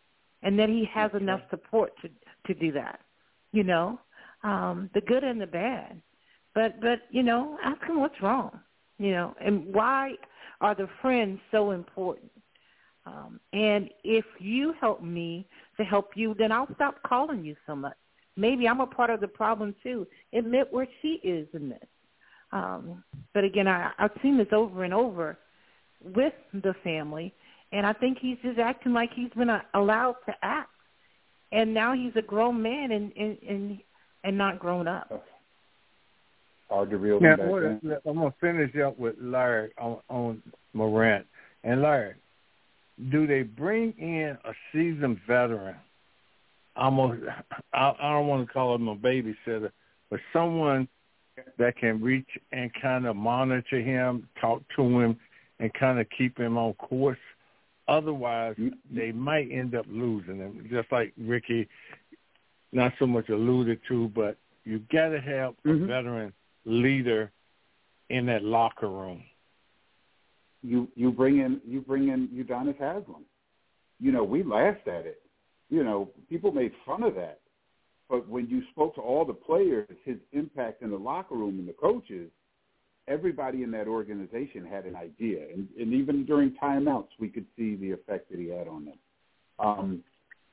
[0.43, 2.09] and that he has enough support to
[2.47, 2.99] to do that.
[3.53, 3.99] You know,
[4.43, 6.01] um, the good and the bad.
[6.53, 8.59] But but you know, ask him what's wrong.
[8.97, 10.15] You know, and why
[10.59, 12.31] are the friends so important?
[13.05, 17.75] Um, and if you help me to help you, then I'll stop calling you so
[17.75, 17.95] much.
[18.37, 20.05] Maybe I'm a part of the problem too.
[20.33, 21.87] Admit where she is in this.
[22.51, 25.37] Um, but again, I, I've seen this over and over
[26.01, 27.33] with the family,
[27.71, 30.69] and I think he's just acting like he's been uh, allowed to act,
[31.51, 33.79] and now he's a grown man and and and,
[34.23, 35.25] and not grown up.
[36.69, 38.01] Hard to reel now, back.
[38.05, 40.43] I'm gonna finish up with Larry on, on
[40.73, 41.25] Morant
[41.63, 42.15] and Larry.
[43.11, 45.75] Do they bring in a seasoned veteran?
[46.75, 47.21] Almost,
[47.73, 49.71] I, I don't want to call him a babysitter,
[50.09, 50.87] but someone
[51.57, 55.17] that can reach and kind of monitor him, talk to him,
[55.59, 57.17] and kind of keep him on course.
[57.87, 58.55] Otherwise,
[58.93, 61.67] they might end up losing him, just like Ricky,
[62.71, 65.83] not so much alluded to, but you got to have Mhm.
[65.83, 66.33] a veteran
[66.65, 67.31] leader
[68.09, 69.23] in that locker room.
[70.63, 73.23] you you bring in you bring in Udonis Haslem.
[73.99, 75.21] You know, we laughed at it.
[75.69, 77.39] You know, people made fun of that.
[78.09, 81.67] But when you spoke to all the players, his impact in the locker room and
[81.67, 82.29] the coaches,
[83.07, 85.47] everybody in that organization had an idea.
[85.53, 88.97] And, and even during timeouts, we could see the effect that he had on them.
[89.57, 90.03] Um,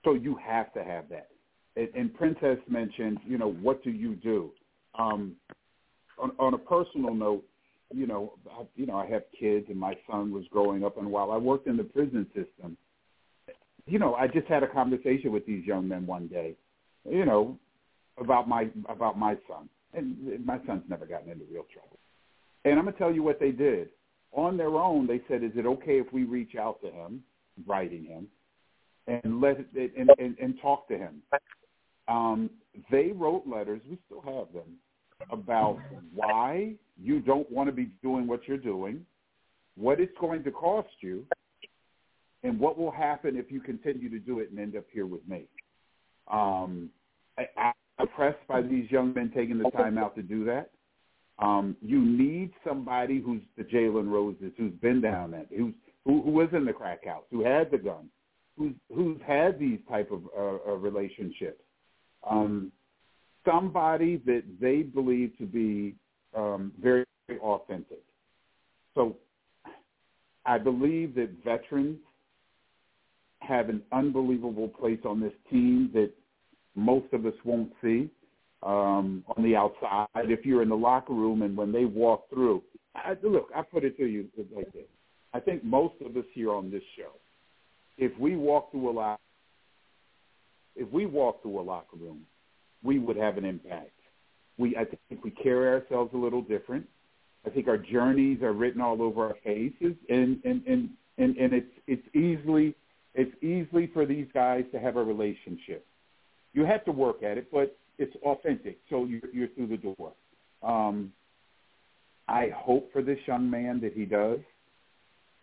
[0.04, 1.28] so you have to have that.
[1.76, 4.50] And, and Princess mentioned, you know, what do you do?
[4.98, 5.32] Um,
[6.18, 7.44] on, on a personal note,
[7.92, 11.10] you know, I, you know, I have kids, and my son was growing up, and
[11.10, 12.76] while I worked in the prison system,
[13.86, 16.54] you know, I just had a conversation with these young men one day,
[17.08, 17.58] you know,
[18.18, 21.98] about my about my son, and my son's never gotten into real trouble.
[22.64, 23.88] And I'm gonna tell you what they did
[24.32, 25.06] on their own.
[25.06, 27.24] They said, "Is it okay if we reach out to him,
[27.66, 28.28] writing him,
[29.08, 31.22] and let and, and and talk to him?"
[32.08, 32.50] Um,
[32.90, 33.80] they wrote letters.
[33.88, 34.78] We still have them
[35.30, 35.78] about
[36.14, 39.04] why you don't want to be doing what you're doing,
[39.76, 41.24] what it's going to cost you,
[42.42, 45.26] and what will happen if you continue to do it and end up here with
[45.28, 45.44] me.
[46.30, 46.90] Um,
[47.38, 50.70] I, I'm impressed by these young men taking the time out to do that.
[51.38, 55.74] Um, you need somebody who's the Jalen Roses, who's been down that, who's
[56.04, 58.08] who, was in the crack house, who had the gun,
[58.58, 61.62] who's who's had these type of uh, uh, relationships.
[62.28, 62.70] Um,
[63.44, 65.94] somebody that they believe to be
[66.36, 67.04] um, very
[67.40, 68.02] authentic.
[68.94, 69.16] So
[70.44, 71.98] I believe that veterans
[73.46, 76.10] have an unbelievable place on this team that
[76.74, 78.10] most of us won't see
[78.62, 80.06] um, on the outside.
[80.14, 82.62] If you're in the locker room and when they walk through,
[82.94, 84.82] I, look, I put it to you like this.
[85.34, 87.12] I think most of us here on this show,
[87.98, 89.20] if we walk through a locker,
[90.76, 92.20] if we walk through a locker room,
[92.82, 93.90] we would have an impact.
[94.58, 96.86] We, I think we carry ourselves a little different.
[97.46, 101.52] I think our journeys are written all over our faces, and and and and, and
[101.52, 102.74] it's it's easily
[103.14, 105.86] it's easily for these guys to have a relationship.
[106.54, 110.12] You have to work at it, but it's authentic, so you're, you're through the door.
[110.62, 111.12] Um,
[112.28, 114.38] I hope for this young man that he does,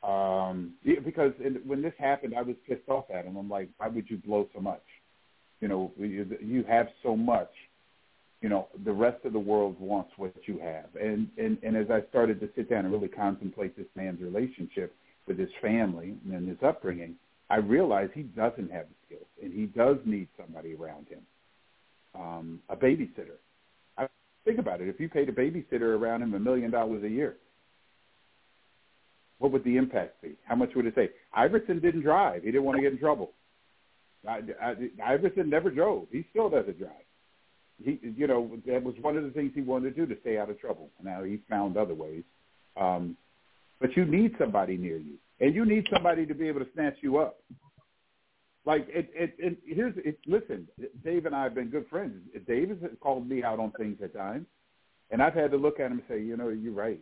[0.02, 1.34] um, because
[1.66, 3.36] when this happened, I was pissed off at him.
[3.36, 4.84] I'm like, why would you blow so much?
[5.60, 7.52] You know, you have so much.
[8.42, 10.86] You know, the rest of the world wants what you have.
[11.00, 14.96] And, and and as I started to sit down and really contemplate this man's relationship
[15.28, 17.16] with his family and his upbringing,
[17.50, 21.22] I realized he doesn't have the skills, and he does need somebody around him,
[22.16, 23.38] um, a babysitter.
[23.98, 24.08] I
[24.46, 24.88] think about it.
[24.88, 27.38] If you paid a babysitter around him a million dollars a year,
[29.40, 30.36] what would the impact be?
[30.46, 31.10] How much would it say?
[31.34, 32.44] Iverson didn't drive.
[32.44, 33.32] He didn't want to get in trouble.
[34.28, 34.76] I, I,
[35.14, 36.08] Iverson never drove.
[36.12, 36.92] He still doesn't drive.
[37.84, 40.38] He, you know, that was one of the things he wanted to do to stay
[40.38, 40.90] out of trouble.
[41.02, 42.24] Now he's found other ways.
[42.76, 43.16] Um,
[43.80, 46.96] but you need somebody near you, and you need somebody to be able to snatch
[47.02, 47.40] you up.
[48.66, 50.20] Like it, it, it here's it.
[50.28, 50.68] Listen,
[51.04, 52.14] Dave and I have been good friends.
[52.48, 54.46] Dave has called me out on things at times,
[55.12, 57.00] and I've had to look at him and say, you know, you're right.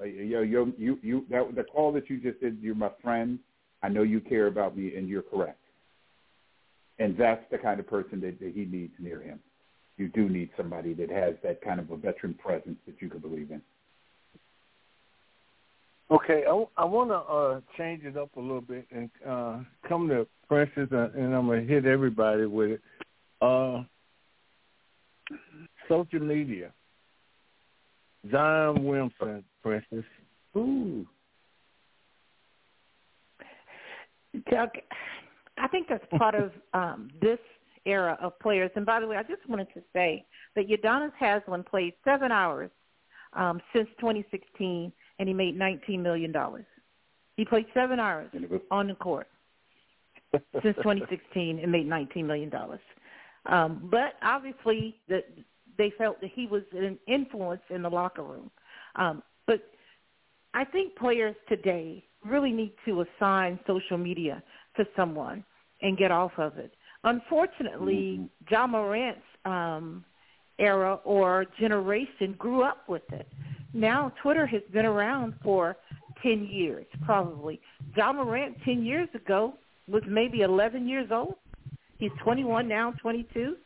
[0.00, 2.58] Uh, you you you you that the call that you just did.
[2.60, 3.38] You're my friend.
[3.82, 5.58] I know you care about me, and you're correct.
[6.98, 9.40] And that's the kind of person that, that he needs near him.
[9.96, 13.20] You do need somebody that has that kind of a veteran presence that you can
[13.20, 13.62] believe in.
[16.10, 19.58] Okay, I, I want to uh, change it up a little bit and uh,
[19.88, 22.80] come to Princess, uh, and I'm gonna hit everybody with it.
[23.40, 23.82] Uh,
[25.88, 26.72] social media.
[28.30, 30.04] Zion Williamson, Princess.
[30.56, 31.06] Ooh.
[34.50, 34.72] Duck,
[35.58, 37.38] I think that's part of um, this
[37.86, 38.70] era of players.
[38.74, 40.24] And by the way, I just wanted to say
[40.56, 42.70] that Udonis Haslem played seven hours
[43.32, 46.34] um, since 2016, and he made $19 million.
[47.36, 48.30] He played seven hours
[48.70, 49.28] on the court
[50.32, 52.50] since 2016 and made $19 million.
[53.44, 55.22] Um, but obviously, the,
[55.76, 58.50] they felt that he was an influence in the locker room.
[58.96, 59.60] Um, but
[60.54, 64.42] I think players today really need to assign social media
[64.78, 65.44] to someone
[65.82, 66.72] and get off of it.
[67.04, 68.24] Unfortunately, mm-hmm.
[68.50, 70.02] Ja Morant's um,
[70.58, 73.26] era or generation grew up with it.
[73.72, 75.76] Now Twitter has been around for
[76.22, 77.60] 10 years, probably.
[77.96, 79.54] Ja Morant 10 years ago
[79.88, 81.34] was maybe 11 years old.
[81.98, 83.56] He's 21 now, 22.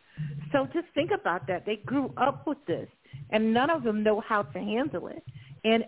[0.52, 1.64] So just think about that.
[1.66, 2.88] They grew up with this,
[3.30, 5.22] and none of them know how to handle it.
[5.64, 5.84] And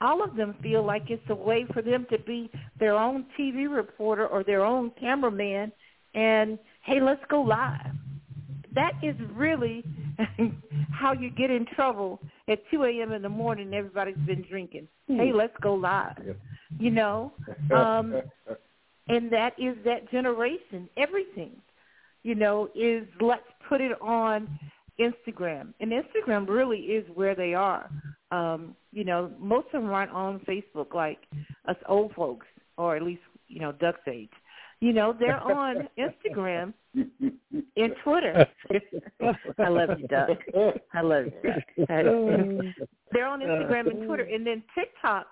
[0.00, 3.72] all of them feel like it's a way for them to be their own TV
[3.72, 5.72] reporter or their own cameraman
[6.14, 7.94] and, hey, let's go live.
[8.74, 9.84] That is really
[10.90, 13.12] how you get in trouble at 2 a.m.
[13.12, 13.72] in the morning.
[13.74, 14.88] Everybody's been drinking.
[15.08, 16.36] Hey, let's go live.
[16.78, 17.32] You know,
[17.74, 18.20] um,
[19.08, 20.88] and that is that generation.
[20.96, 21.52] Everything,
[22.22, 24.48] you know, is let's put it on
[24.98, 27.90] Instagram, and Instagram really is where they are.
[28.30, 31.18] Um, you know, most of them aren't on Facebook like
[31.68, 34.30] us old folks, or at least you know Duck's age.
[34.80, 38.46] You know, they're on Instagram and Twitter.
[39.58, 40.38] I love you, Duck.
[40.92, 41.52] I love you.
[43.12, 45.26] they're on Instagram and Twitter, and then TikTok.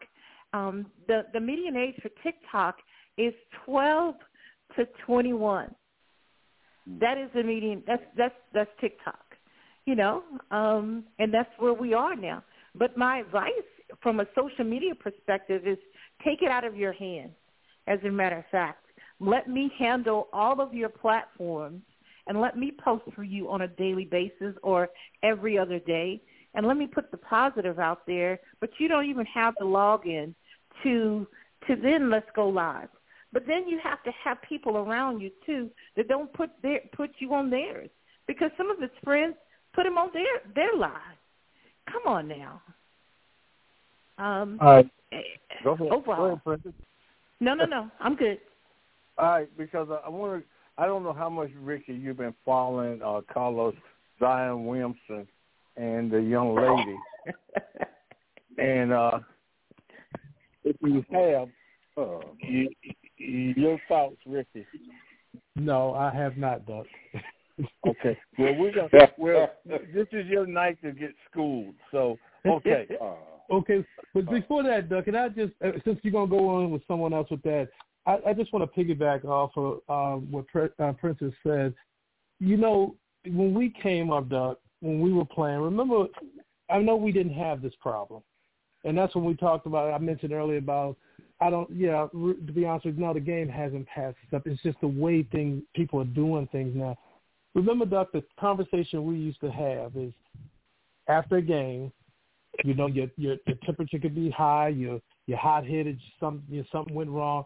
[0.53, 2.77] Um, the the median age for TikTok
[3.19, 3.35] is
[3.67, 4.15] 12
[4.77, 5.75] to 21.
[7.01, 7.83] That is the median.
[7.87, 9.21] That's that's that's TikTok.
[9.85, 12.43] You know, um, and that's where we are now.
[12.75, 13.51] But my advice
[14.03, 15.79] from a social media perspective is
[16.25, 17.33] take it out of your hands.
[17.87, 18.84] As a matter of fact,
[19.21, 21.83] let me handle all of your platforms
[22.27, 24.89] and let me post for you on a daily basis or
[25.23, 26.21] every other day.
[26.55, 30.35] And let me put the positive out there, but you don't even have the login
[30.83, 31.27] to
[31.67, 32.89] to then let's go live.
[33.33, 37.11] But then you have to have people around you too that don't put their put
[37.19, 37.91] you on theirs
[38.29, 39.35] because some of his friends
[39.75, 40.93] put him on their their live.
[41.91, 42.63] Come on now.
[44.19, 44.91] Um, All right.
[45.13, 45.21] Eh,
[45.65, 45.89] Go ahead.
[45.91, 46.41] Overall.
[46.45, 46.75] Go ahead,
[47.41, 47.91] no, no, no.
[48.01, 48.39] I'm good.
[49.17, 50.49] All right, because I, I want to.
[50.77, 53.75] I don't know how much Ricky you've been following uh, Carlos
[54.19, 55.29] Zion Williamson
[55.77, 56.97] and the young lady,
[58.59, 59.21] and uh,
[60.65, 61.49] if you have,
[61.97, 62.69] uh, you,
[63.19, 64.67] your thoughts, Ricky.
[65.55, 66.87] No, I have not, Duck.
[67.87, 68.19] okay.
[68.37, 69.09] Well, we're gonna.
[69.17, 71.75] Well, this is your night to get schooled.
[71.93, 72.89] So, okay.
[73.01, 73.15] Uh,
[73.51, 73.85] Okay,
[74.15, 77.13] but before that, Duck, can I just uh, since you're gonna go on with someone
[77.13, 77.69] else with that,
[78.07, 81.75] I, I just want to piggyback off of uh, what Pre- uh, Princess said.
[82.41, 82.97] You know,
[83.27, 86.07] when we came up, Duck, when we were playing, remember,
[86.71, 88.23] I know we didn't have this problem,
[88.85, 89.93] and that's when we talked about.
[89.93, 90.97] I mentioned earlier about
[91.41, 91.71] I don't.
[91.75, 94.47] Yeah, to be honest with you, no, the game hasn't passed up.
[94.47, 96.97] It's just the way things people are doing things now.
[97.55, 100.13] Remember, Duck, the conversation we used to have is
[101.09, 101.93] after a game,
[102.65, 104.69] you know, your your, your temperature could be high.
[104.69, 105.99] You're you're hot headed.
[106.21, 107.45] Some you know, something went wrong,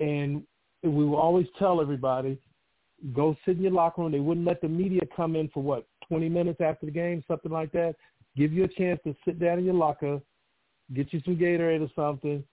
[0.00, 0.42] and
[0.82, 2.38] we will always tell everybody,
[3.14, 4.12] go sit in your locker room.
[4.12, 7.52] They wouldn't let the media come in for what 20 minutes after the game, something
[7.52, 7.96] like that.
[8.36, 10.20] Give you a chance to sit down in your locker,
[10.94, 12.44] get you some Gatorade or something,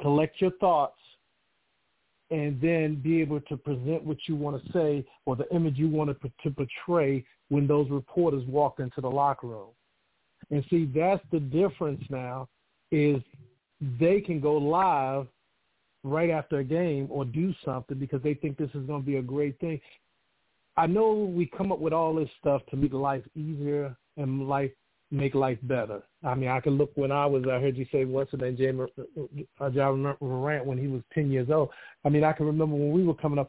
[0.00, 0.98] collect your thoughts,
[2.30, 5.88] and then be able to present what you want to say or the image you
[5.88, 9.68] want to, to portray when those reporters walk into the locker room.
[10.50, 12.48] And see, that's the difference now
[12.90, 13.22] is
[14.00, 15.26] they can go live
[16.06, 19.16] right after a game or do something because they think this is going to be
[19.16, 19.80] a great thing.
[20.76, 24.70] I know we come up with all this stuff to make life easier and life
[25.10, 26.02] make life better.
[26.24, 28.56] I mean, I can look when I was, I heard you say what's the name,
[28.56, 28.80] James
[29.60, 31.70] uh, Ja Morant when he was 10 years old.
[32.04, 33.48] I mean, I can remember when we were coming up,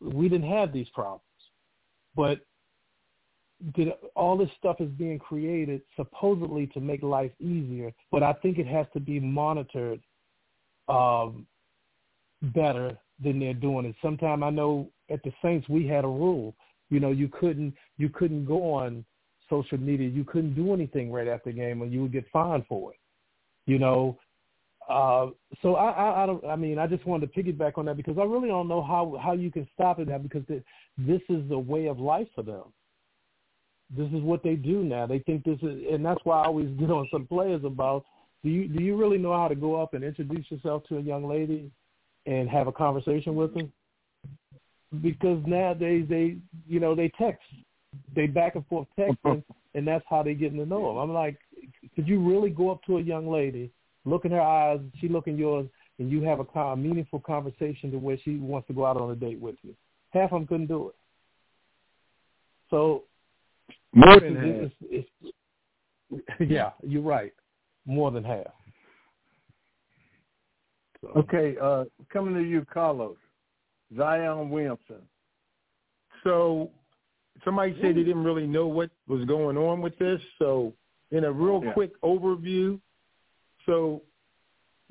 [0.00, 1.22] we didn't have these problems.
[2.16, 2.40] But
[3.74, 8.58] did, all this stuff is being created supposedly to make life easier, but I think
[8.58, 10.00] it has to be monitored
[10.88, 11.46] um,
[12.42, 13.96] better than they're doing it.
[14.02, 16.54] Sometimes I know at the Saints we had a rule.
[16.90, 19.04] You know, you couldn't you couldn't go on
[19.48, 20.08] social media.
[20.08, 22.98] You couldn't do anything right after the game, or you would get fined for it.
[23.66, 24.18] You know,
[24.88, 25.28] uh,
[25.62, 26.44] so I, I, I don't.
[26.46, 29.18] I mean, I just wanted to piggyback on that because I really don't know how
[29.22, 30.62] how you can stop it now because the,
[30.98, 32.64] this is the way of life for them.
[33.96, 35.06] this is what they do now.
[35.06, 38.04] They think this is, and that's why I always get on some players about.
[38.42, 41.02] Do you do you really know how to go up and introduce yourself to a
[41.02, 41.70] young lady,
[42.26, 43.72] and have a conversation with them?
[45.02, 47.42] Because nowadays they, you know, they text,
[48.14, 49.52] they back and forth texting, mm-hmm.
[49.74, 50.96] and that's how they getting to know them.
[50.96, 51.38] I'm like,
[51.94, 53.70] could you really go up to a young lady,
[54.04, 55.68] look in her eyes, she look in yours,
[55.98, 59.10] and you have a, a meaningful conversation to where she wants to go out on
[59.10, 59.74] a date with you?
[60.10, 60.94] Half of them couldn't do it.
[62.70, 63.04] So
[63.92, 64.44] more than half.
[64.46, 65.08] It's, it's,
[66.10, 67.32] it's, yeah, you're right.
[67.86, 68.46] More than half.
[71.00, 71.08] So.
[71.16, 73.16] Okay, uh, coming to you, Carlos.
[73.96, 75.02] Zion Williamson.
[76.22, 76.70] So
[77.44, 80.20] somebody said they didn't really know what was going on with this.
[80.38, 80.72] So
[81.10, 81.72] in a real yeah.
[81.72, 82.78] quick overview,
[83.66, 84.02] so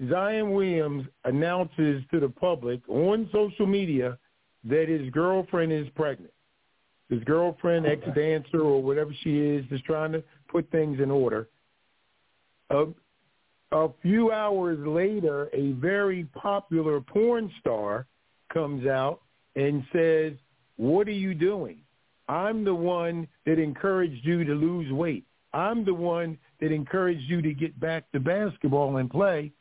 [0.10, 4.18] Zion Williams announces to the public on social media
[4.66, 6.34] that his girlfriend is pregnant.
[7.10, 8.02] His girlfriend, okay.
[8.06, 11.48] ex-dancer or whatever she is, is trying to put things in order.
[12.70, 12.86] A,
[13.72, 18.08] a few hours later, a very popular porn star
[18.52, 19.22] comes out
[19.56, 20.34] and says,
[20.78, 21.78] what are you doing?
[22.28, 25.26] I'm the one that encouraged you to lose weight.
[25.54, 29.52] I'm the one that encouraged you to get back to basketball and play.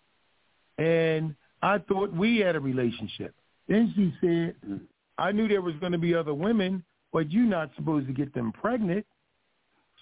[0.77, 3.35] And I thought we had a relationship.
[3.69, 4.81] Then she said.
[5.19, 8.33] I knew there was going to be other women, but you're not supposed to get
[8.35, 9.05] them pregnant.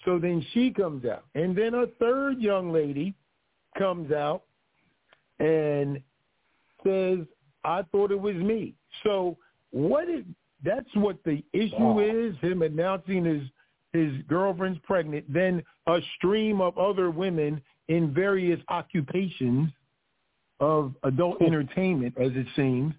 [0.05, 1.25] So then she comes out.
[1.33, 3.15] And then a third young lady
[3.77, 4.43] comes out
[5.39, 6.01] and
[6.83, 7.19] says,
[7.63, 8.73] I thought it was me.
[9.03, 9.37] So
[9.71, 10.23] what is
[10.63, 13.43] that's what the issue is, him announcing his
[13.93, 19.71] his girlfriend's pregnant, then a stream of other women in various occupations
[20.59, 22.93] of adult entertainment, as it seems,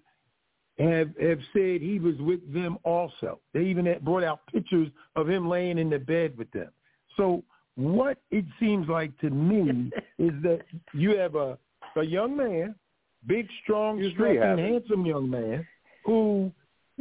[0.77, 3.39] have have said he was with them also.
[3.53, 6.69] They even brought out pictures of him laying in the bed with them.
[7.17, 7.43] So
[7.79, 10.61] what it seems like to me is that
[10.93, 11.57] you have a
[11.95, 12.75] a young man,
[13.25, 15.65] big, strong, striking, handsome young man
[16.05, 16.51] who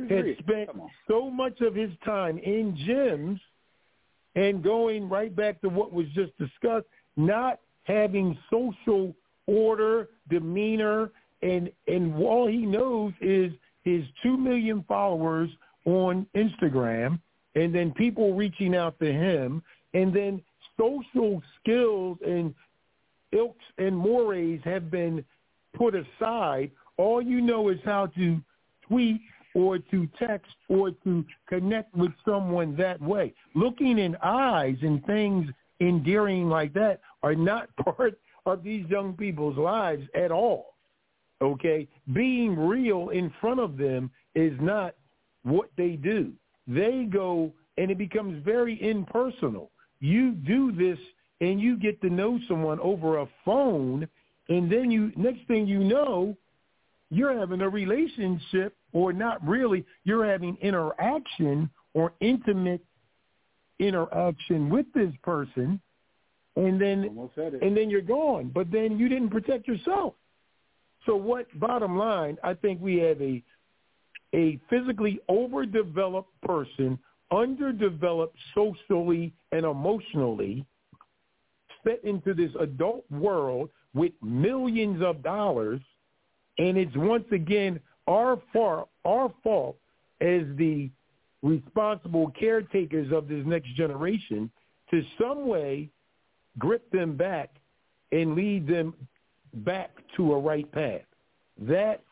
[0.08, 0.70] had spent
[1.08, 3.40] so much of his time in gyms
[4.34, 9.14] and going right back to what was just discussed, not having social
[9.46, 11.10] order, demeanor,
[11.42, 13.52] and and all he knows is
[13.84, 15.50] his two million followers
[15.84, 17.20] on Instagram,
[17.54, 19.62] and then people reaching out to him,
[19.94, 20.42] and then
[20.78, 22.54] social skills and
[23.32, 25.24] ilks and mores have been
[25.74, 26.70] put aside.
[26.96, 28.40] All you know is how to
[28.82, 29.20] tweet
[29.54, 33.34] or to text or to connect with someone that way.
[33.54, 35.48] Looking in eyes and things
[35.80, 40.74] endearing like that are not part of these young people's lives at all.
[41.40, 41.86] Okay?
[42.12, 44.94] Being real in front of them is not
[45.42, 46.32] what they do.
[46.66, 49.70] They go and it becomes very impersonal.
[50.00, 50.98] You do this
[51.40, 54.08] and you get to know someone over a phone
[54.48, 56.36] and then you next thing you know,
[57.10, 62.82] you're having a relationship or not really, you're having interaction or intimate
[63.78, 65.80] interaction with this person
[66.56, 67.28] and then
[67.62, 68.50] and then you're gone.
[68.52, 70.14] But then you didn't protect yourself.
[71.06, 73.42] So what bottom line, I think we have a
[74.34, 76.98] a physically overdeveloped person,
[77.30, 80.64] underdeveloped socially and emotionally,
[81.84, 85.80] set into this adult world with millions of dollars,
[86.58, 89.76] and it's once again our fault, our fault
[90.20, 90.90] as the
[91.42, 94.50] responsible caretakers of this next generation
[94.90, 95.88] to some way
[96.58, 97.50] grip them back
[98.10, 98.94] and lead them
[99.54, 101.02] back to a right path.
[101.60, 102.02] That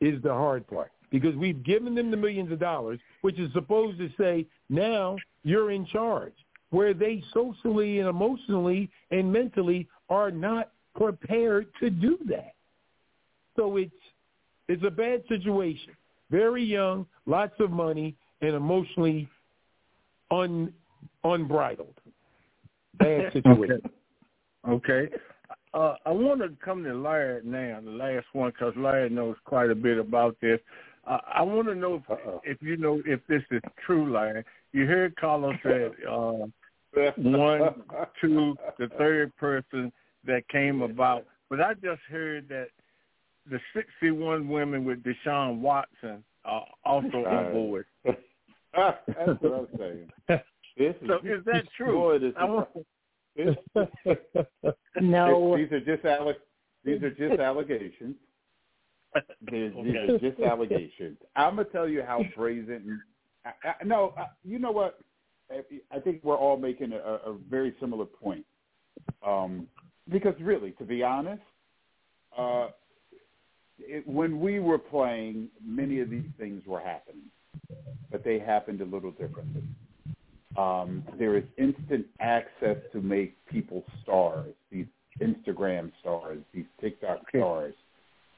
[0.00, 3.98] is the hard part because we've given them the millions of dollars, which is supposed
[3.98, 6.32] to say, now you're in charge,
[6.70, 12.54] where they socially and emotionally and mentally are not prepared to do that.
[13.54, 13.92] So it's
[14.66, 15.92] it's a bad situation.
[16.32, 19.28] Very young, lots of money, and emotionally
[20.32, 20.72] un
[21.22, 21.94] unbridled.
[22.98, 23.82] Bad situation.
[24.68, 24.92] okay.
[24.92, 25.16] okay.
[25.74, 29.70] Uh, I want to come to Larry now, the last one, because Larry knows quite
[29.70, 30.58] a bit about this.
[31.06, 34.44] Uh, I want to know if, if you know if this is true, Larry.
[34.72, 36.46] You heard Carlos said uh,
[37.16, 37.82] one,
[38.20, 39.92] two, the third person
[40.26, 42.68] that came about, but I just heard that
[43.50, 47.86] the 61 women with Deshaun Watson are also on board.
[48.04, 48.98] That's
[49.40, 50.10] what I'm saying.
[50.76, 51.92] This so is, is that true?
[51.92, 52.34] Boy, this
[53.36, 53.54] is,
[55.00, 55.56] no.
[55.56, 56.34] These are just alle-
[56.84, 58.16] these are just allegations.
[59.50, 59.82] These, okay.
[59.84, 61.18] these are just allegations.
[61.36, 63.00] I'm gonna tell you how brazen.
[63.44, 64.98] I, I, no, I, you know what?
[65.92, 68.44] I think we're all making a, a very similar point.
[69.24, 69.68] Um,
[70.10, 71.42] because really, to be honest,
[72.36, 72.68] uh,
[73.78, 77.24] it, when we were playing, many of these things were happening,
[78.10, 79.62] but they happened a little differently.
[80.56, 84.86] Um, there is instant access to make people stars, these
[85.20, 87.74] Instagram stars, these TikTok stars,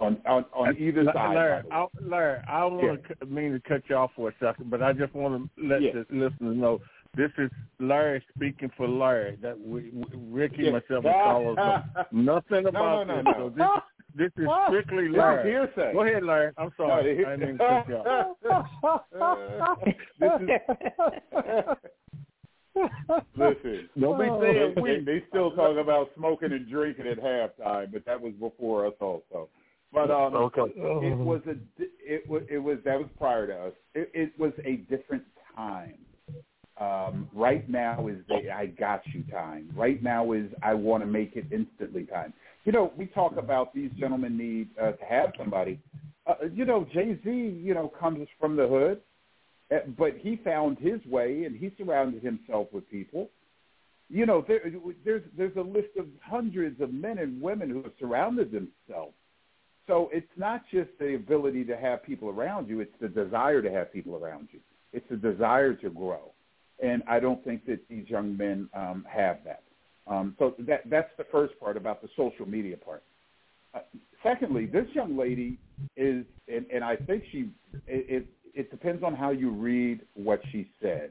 [0.00, 1.34] on on, on either side.
[1.34, 4.70] Larry, I, Larry, I don't want to mean to cut you off for a second,
[4.70, 5.92] but I just want to let yeah.
[5.92, 6.80] the listeners know
[7.16, 9.38] this is Larry speaking for Larry.
[9.40, 10.72] That we, we Ricky, yeah.
[10.72, 11.82] myself, and Carlos know
[12.12, 13.58] nothing about no, no, no, this.
[13.58, 13.82] So
[14.14, 15.50] this, this is strictly Larry.
[15.50, 15.92] Hearsay.
[15.92, 16.52] Go ahead, Larry.
[16.58, 17.22] I'm sorry.
[17.22, 17.96] No, I didn't mean to cut you
[21.50, 21.78] off.
[23.36, 24.40] Listen, don't be oh.
[24.42, 28.86] saying they, they still talk about smoking and drinking at halftime, but that was before
[28.86, 29.48] us also.
[29.96, 30.60] But um, okay.
[30.76, 33.72] it was a it was it was that was prior to us.
[33.94, 35.22] It, it was a different
[35.56, 35.94] time.
[36.78, 39.70] Um, right now is the I got you time.
[39.74, 42.34] Right now is I want to make it instantly time.
[42.66, 45.80] You know, we talk about these gentlemen need uh, to have somebody.
[46.26, 49.00] Uh, you know, Jay Z, you know, comes from the hood,
[49.74, 53.30] uh, but he found his way and he surrounded himself with people.
[54.10, 54.60] You know, there,
[55.06, 59.14] there's there's a list of hundreds of men and women who have surrounded themselves.
[59.86, 63.70] So it's not just the ability to have people around you; it's the desire to
[63.70, 64.60] have people around you.
[64.92, 66.32] It's the desire to grow
[66.82, 69.62] and I don't think that these young men um, have that.
[70.06, 73.02] Um, so that that's the first part about the social media part.
[73.74, 73.80] Uh,
[74.22, 75.58] secondly, this young lady
[75.96, 77.50] is, and, and I think she,
[77.86, 81.10] it, it, it depends on how you read what she said.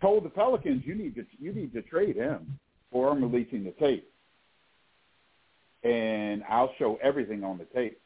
[0.00, 2.58] Told the Pelicans, you need to you need to trade him,
[2.92, 4.08] or I'm releasing the tape,
[5.84, 8.00] and I'll show everything on the tape.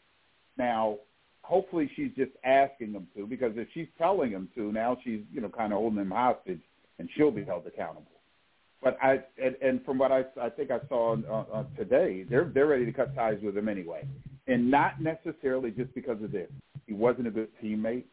[0.57, 0.99] Now,
[1.43, 5.41] hopefully she's just asking them to because if she's telling him to, now she's you
[5.41, 6.61] know kind of holding him hostage,
[6.99, 8.07] and she'll be held accountable.
[8.83, 12.51] But I and, and from what I I think I saw uh, uh, today, they're
[12.53, 14.07] they're ready to cut ties with him anyway,
[14.47, 16.51] and not necessarily just because of this.
[16.87, 18.05] He wasn't a good teammate.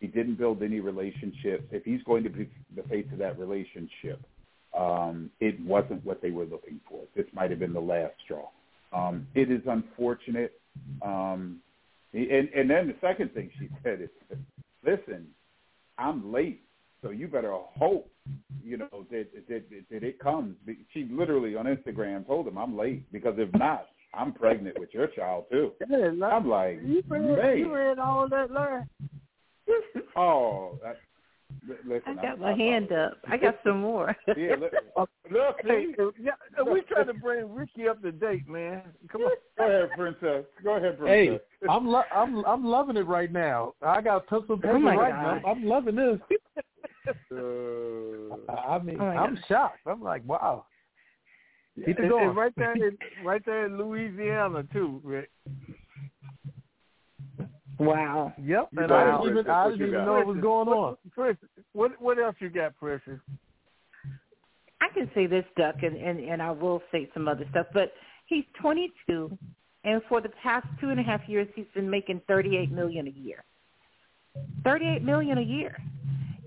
[0.00, 1.64] He didn't build any relationships.
[1.70, 4.20] If he's going to be the face of that relationship,
[4.76, 7.02] um, it wasn't what they were looking for.
[7.14, 8.48] This might have been the last straw.
[8.92, 10.60] Um, it is unfortunate.
[11.02, 11.60] Um,
[12.12, 14.38] and, and then the second thing she said is,
[14.84, 15.28] listen,
[15.98, 16.62] I'm late,
[17.02, 18.10] so you better hope,
[18.62, 20.56] you know, that, that, that it comes.
[20.92, 25.06] She literally on Instagram told him, I'm late, because if not, I'm pregnant with your
[25.08, 25.72] child, too.
[26.22, 27.58] I'm like, you read, man.
[27.58, 28.84] you read all that, Larry?
[30.16, 30.78] oh,
[31.66, 33.18] Listen, I got I'm, my I'm, hand up.
[33.28, 34.16] I got some more.
[34.36, 36.32] Yeah, look, look see, yeah,
[36.70, 38.82] we trying to bring Ricky up to date, man.
[39.10, 39.30] Come on.
[39.58, 40.44] Go ahead, princess.
[40.64, 41.40] Go ahead, princess.
[41.62, 43.74] Hey, I'm lo- I'm I'm loving it right now.
[43.82, 45.42] I got pencil and paper Oh right God.
[45.42, 45.50] now.
[45.50, 46.18] I'm loving this.
[47.30, 49.44] Uh, I mean, oh I'm God.
[49.48, 49.80] shocked.
[49.86, 50.66] I'm like, wow.
[51.76, 52.28] Keep it going.
[52.28, 55.30] and right there, in, right there in Louisiana too, Rick.
[57.78, 58.32] Wow.
[58.38, 58.68] Yep.
[58.72, 60.96] You And I didn't even I didn't even know what was going on.
[61.12, 63.18] Princess, what what else you got, Princess?
[64.80, 67.92] I can say this, Duck, and, and, and I will say some other stuff, but
[68.26, 69.38] he's 22,
[69.84, 73.10] and for the past two and a half years, he's been making 38 million a
[73.10, 73.44] year.
[74.64, 75.76] 38 million a year,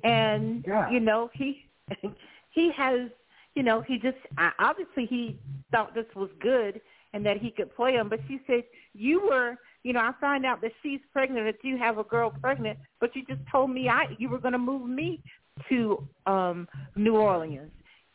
[0.03, 0.89] and Yeah.
[0.89, 1.65] you know he
[2.51, 3.09] he has
[3.55, 5.37] you know he just I- obviously he
[5.71, 6.81] thought this was good
[7.13, 8.63] and that he could play him, but she said
[8.93, 9.55] you were
[9.85, 13.15] you know I find out that she's pregnant that you have a girl pregnant, but
[13.15, 15.21] you just told me I you were going to move me
[15.69, 17.71] to um New Orleans.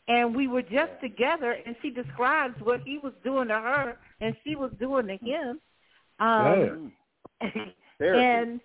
[0.09, 4.35] And we were just together and she describes what he was doing to her and
[4.43, 5.61] she was doing to him.
[6.19, 6.91] Um
[7.97, 8.19] Therapy.
[8.19, 8.59] and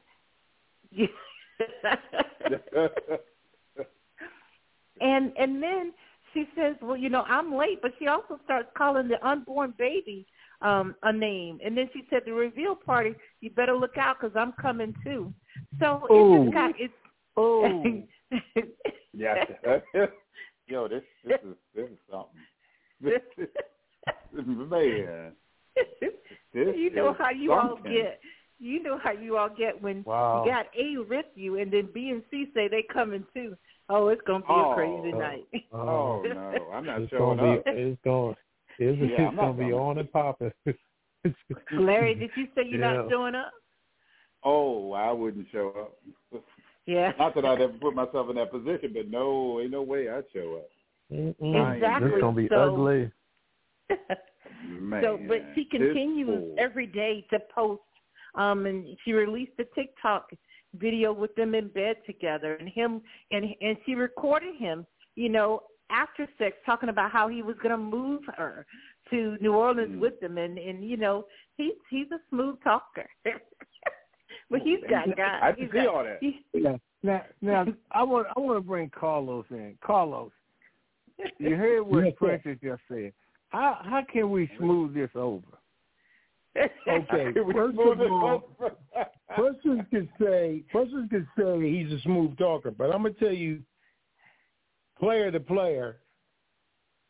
[5.00, 5.92] and and then
[6.34, 10.26] she says well you know i'm late but she also starts calling the unborn baby
[10.62, 14.34] um a name and then she said the reveal party you better look out because
[14.36, 15.32] i'm coming too
[15.80, 16.92] so it just got it's
[17.36, 17.70] Oh,
[19.12, 19.44] yeah.
[20.66, 22.40] Yo, this this is this is something.
[23.00, 23.48] This is,
[24.46, 25.32] man.
[26.54, 28.20] This you know how you all get.
[28.58, 30.42] You know how you all get when Wow.
[30.44, 33.54] you got A with you, and then B and C say they coming too.
[33.90, 34.70] Oh, it's gonna be Oh.
[34.70, 35.46] a crazy night.
[35.74, 37.64] Oh no, I'm not it's showing gonna up.
[37.66, 38.34] be it's going
[38.78, 40.52] it's, Yeah, I'm it's gonna be on and popping.
[41.72, 42.94] Larry, did you say you're Yeah.
[42.94, 43.52] not showing up?
[44.44, 45.90] Oh, I wouldn't show
[46.32, 46.42] up.
[46.86, 47.12] Yeah.
[47.18, 50.24] Not that I'd ever put myself in that position, but no, ain't no way I'd
[50.32, 50.68] show up.
[51.12, 51.74] Mm-mm.
[51.74, 52.10] Exactly.
[52.12, 53.10] It's gonna be So- ugly.
[54.68, 57.82] Man, so, but she continues every day to post.
[58.34, 60.30] Um, and she released a TikTok
[60.74, 63.00] video with them in bed together, and him
[63.30, 67.70] and and she recorded him, you know, after sex, talking about how he was going
[67.70, 68.66] to move her
[69.10, 70.00] to New Orleans mm.
[70.00, 71.26] with them, and and you know,
[71.56, 73.08] he's he's a smooth talker.
[74.50, 75.40] but he's got guys.
[75.42, 76.18] I can see got, all that.
[76.52, 76.76] Yeah.
[77.02, 79.78] Now, now I want I want to bring Carlos in.
[79.84, 80.32] Carlos,
[81.38, 83.12] you heard what yes, Princess just said.
[83.50, 85.42] How how can we smooth this over?
[86.88, 88.48] Okay, first of all,
[89.36, 93.60] persons could say persons could say he's a smooth talker, but I'm gonna tell you,
[94.98, 95.98] player to player,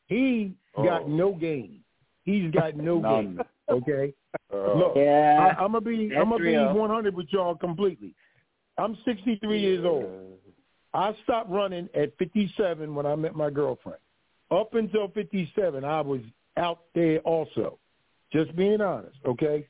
[0.06, 0.84] he oh.
[0.84, 1.80] got no game.
[2.24, 3.40] He's got no game.
[3.68, 4.14] Okay,
[4.52, 6.72] uh, look, yeah, I, am gonna be I'm gonna real.
[6.72, 8.14] be 100 with y'all completely.
[8.78, 10.38] I'm 63 years old.
[10.94, 13.98] I stopped running at 57 when I met my girlfriend.
[14.50, 16.20] Up until 57, I was
[16.56, 17.78] out there also.
[18.32, 19.66] Just being honest, okay?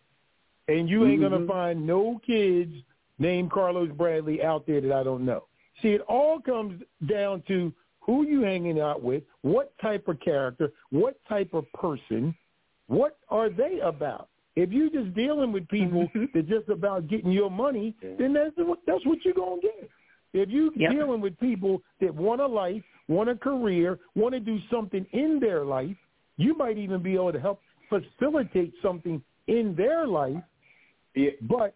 [0.69, 1.35] And you ain't mm-hmm.
[1.35, 2.73] gonna find no kids
[3.19, 5.45] named Carlos Bradley out there that I don't know.
[5.83, 7.73] See, it all comes down to
[8.07, 12.35] who you hanging out with, what type of character, what type of person,
[12.87, 14.29] what are they about?
[14.55, 16.49] If you're just dealing with people mm-hmm.
[16.49, 19.91] just about getting your money, then that's what that's what you're gonna get.
[20.33, 20.93] If you're yep.
[20.93, 25.39] dealing with people that want a life, want a career, want to do something in
[25.41, 25.97] their life,
[26.37, 30.43] you might even be able to help facilitate something in their life.
[31.15, 31.31] Yeah.
[31.43, 31.75] But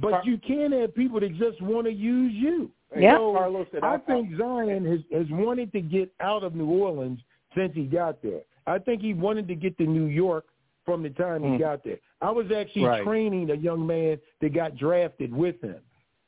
[0.00, 2.70] but you can't have people that just want to use you.
[3.02, 3.16] Yeah.
[3.16, 7.20] So Carlos I, I think Zion has has wanted to get out of New Orleans
[7.56, 8.40] since he got there.
[8.66, 10.46] I think he wanted to get to New York
[10.84, 11.52] from the time mm.
[11.52, 11.98] he got there.
[12.20, 13.04] I was actually right.
[13.04, 15.76] training a young man that got drafted with him.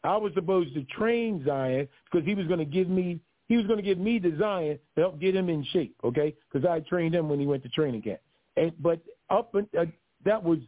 [0.05, 3.67] I was supposed to train Zion because he was going to give me he was
[3.67, 6.35] going to give me the Zion to help get him in shape, okay?
[6.53, 8.21] Because I trained him when he went to training camp.
[8.57, 9.01] And but
[9.31, 9.87] up and uh,
[10.25, 10.59] that was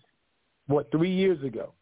[0.66, 1.72] what three years ago,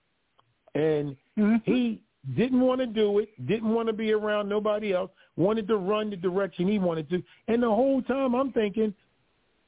[0.75, 1.57] and mm-hmm.
[1.65, 2.03] he
[2.37, 6.11] didn't want to do it, didn't want to be around nobody else, wanted to run
[6.11, 8.95] the direction he wanted to, and the whole time I'm thinking,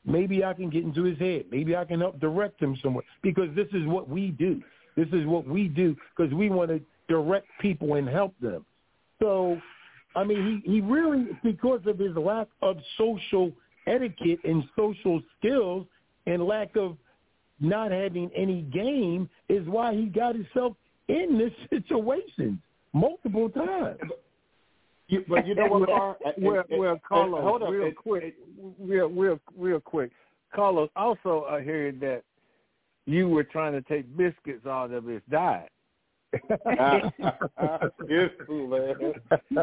[0.05, 3.55] maybe I can get into his head, maybe I can help direct him somewhere because
[3.55, 4.63] this is what we do.
[4.97, 8.65] This is what we do because we want to direct people and help them.
[9.21, 9.61] So,
[10.17, 13.53] I mean, he, he really, because of his lack of social
[13.87, 15.87] etiquette and social skills
[16.27, 16.97] and lack of
[17.61, 20.75] not having any game is why he got himself
[21.11, 22.61] in this situation
[22.93, 23.99] multiple times.
[25.09, 26.17] You, but you know what, Carl?
[26.39, 28.35] Well, well, Carlos, hold on, real it, quick, it,
[28.79, 30.13] real, real, real quick.
[30.55, 32.23] Carlos, also uh, I heard that
[33.07, 35.71] you were trying to take biscuits out of his diet.
[38.07, 39.15] Beautiful, man.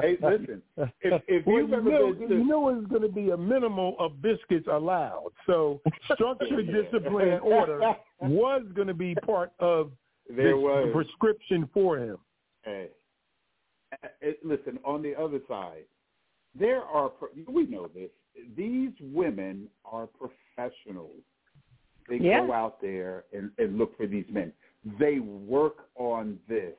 [0.01, 0.61] Hey, listen.
[1.01, 2.35] If, if well, you've you ever know, been to...
[2.35, 5.31] you know it's going to be a minimal of biscuits allowed.
[5.45, 5.79] So
[6.13, 7.79] structure, discipline, and order
[8.19, 9.91] was going to be part of
[10.30, 10.89] there this was.
[10.93, 12.17] prescription for him.
[12.63, 12.89] Hey,
[14.43, 14.80] listen.
[14.86, 15.84] On the other side,
[16.57, 17.11] there are
[17.47, 18.09] we know this.
[18.55, 21.21] These women are professionals.
[22.09, 22.45] They yeah.
[22.45, 24.53] go out there and, and look for these men
[24.99, 26.73] they work on this.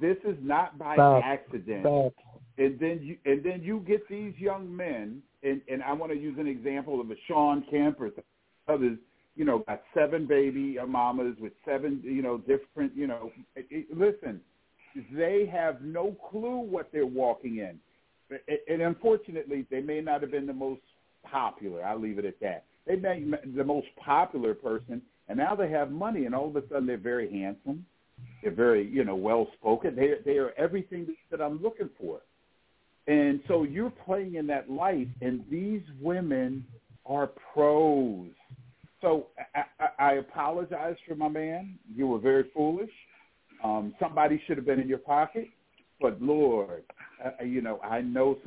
[0.00, 1.22] This is not by Stop.
[1.24, 1.82] accident.
[1.82, 2.12] Stop.
[2.58, 6.18] And then you and then you get these young men, and and I want to
[6.18, 8.10] use an example of a Shawn Kemp or
[8.68, 8.98] others.
[9.38, 13.30] You know, got seven baby mamas with seven, you know, different, you know.
[13.54, 14.40] It, it, listen,
[15.12, 17.78] they have no clue what they're walking in,
[18.68, 20.82] and unfortunately, they may not have been the most
[21.22, 21.84] popular.
[21.84, 22.64] I'll leave it at that.
[22.86, 23.24] They may
[23.56, 26.96] the most popular person, and now they have money, and all of a sudden they're
[26.96, 27.86] very handsome.
[28.42, 29.94] They're very, you know, well spoken.
[29.94, 32.20] They they are everything that I'm looking for.
[33.06, 36.64] And so you're playing in that light, and these women
[37.06, 38.26] are pros.
[39.00, 41.78] So I, I, I apologize for my man.
[41.94, 42.90] You were very foolish.
[43.62, 45.48] Um, somebody should have been in your pocket.
[46.00, 46.84] But Lord,
[47.24, 48.38] uh, you know, I know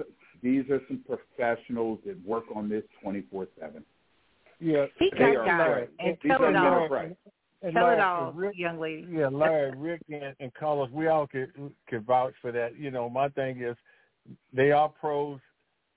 [0.42, 3.84] these are some professionals that work on this 24 seven.
[4.60, 6.88] Yeah, he got guys and tell it all.
[6.88, 7.16] Right.
[7.64, 9.08] And tell Larry, it all, Rick, young lady.
[9.12, 11.52] Yeah, Larry, Rick, and, and Carlos, we all could
[11.88, 12.78] could vouch for that.
[12.78, 13.76] You know, my thing is,
[14.54, 15.40] they are pros.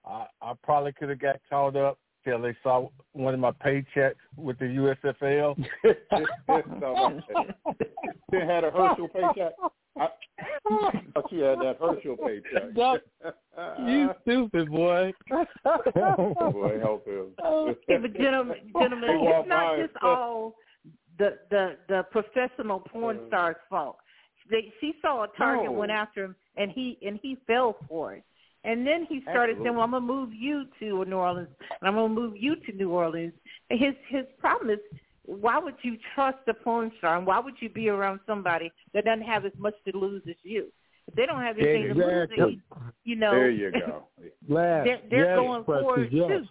[0.04, 4.14] I, I probably could have got caught up till they saw one of my paychecks
[4.36, 5.56] with the USFL.
[8.30, 9.52] they had a Herschel paycheck.
[9.96, 10.08] I
[11.14, 12.74] thought you had that Herschel paycheck.
[13.86, 15.12] you stupid boy.
[15.64, 17.26] boy, help him.
[17.44, 20.54] okay, but gentlemen, gentlemen, it's not just all
[21.18, 23.26] the the the professional porn uh.
[23.28, 23.96] star's fault.
[24.50, 25.72] They, she saw a target, no.
[25.72, 28.24] went after him, and he and he fell for it.
[28.64, 29.64] And then he started Absolutely.
[29.64, 32.72] saying, "Well, I'm gonna move you to New Orleans, and I'm gonna move you to
[32.72, 33.34] New Orleans."
[33.68, 34.80] His his problem is
[35.26, 39.04] why would you trust a porn star and why would you be around somebody that
[39.04, 40.72] doesn't have as much to lose as you?
[41.06, 42.60] If they don't have anything to lose, Exactly.
[43.04, 44.08] you know, There you go.
[44.48, 46.28] They're they're yes, going forward yes.
[46.28, 46.44] too.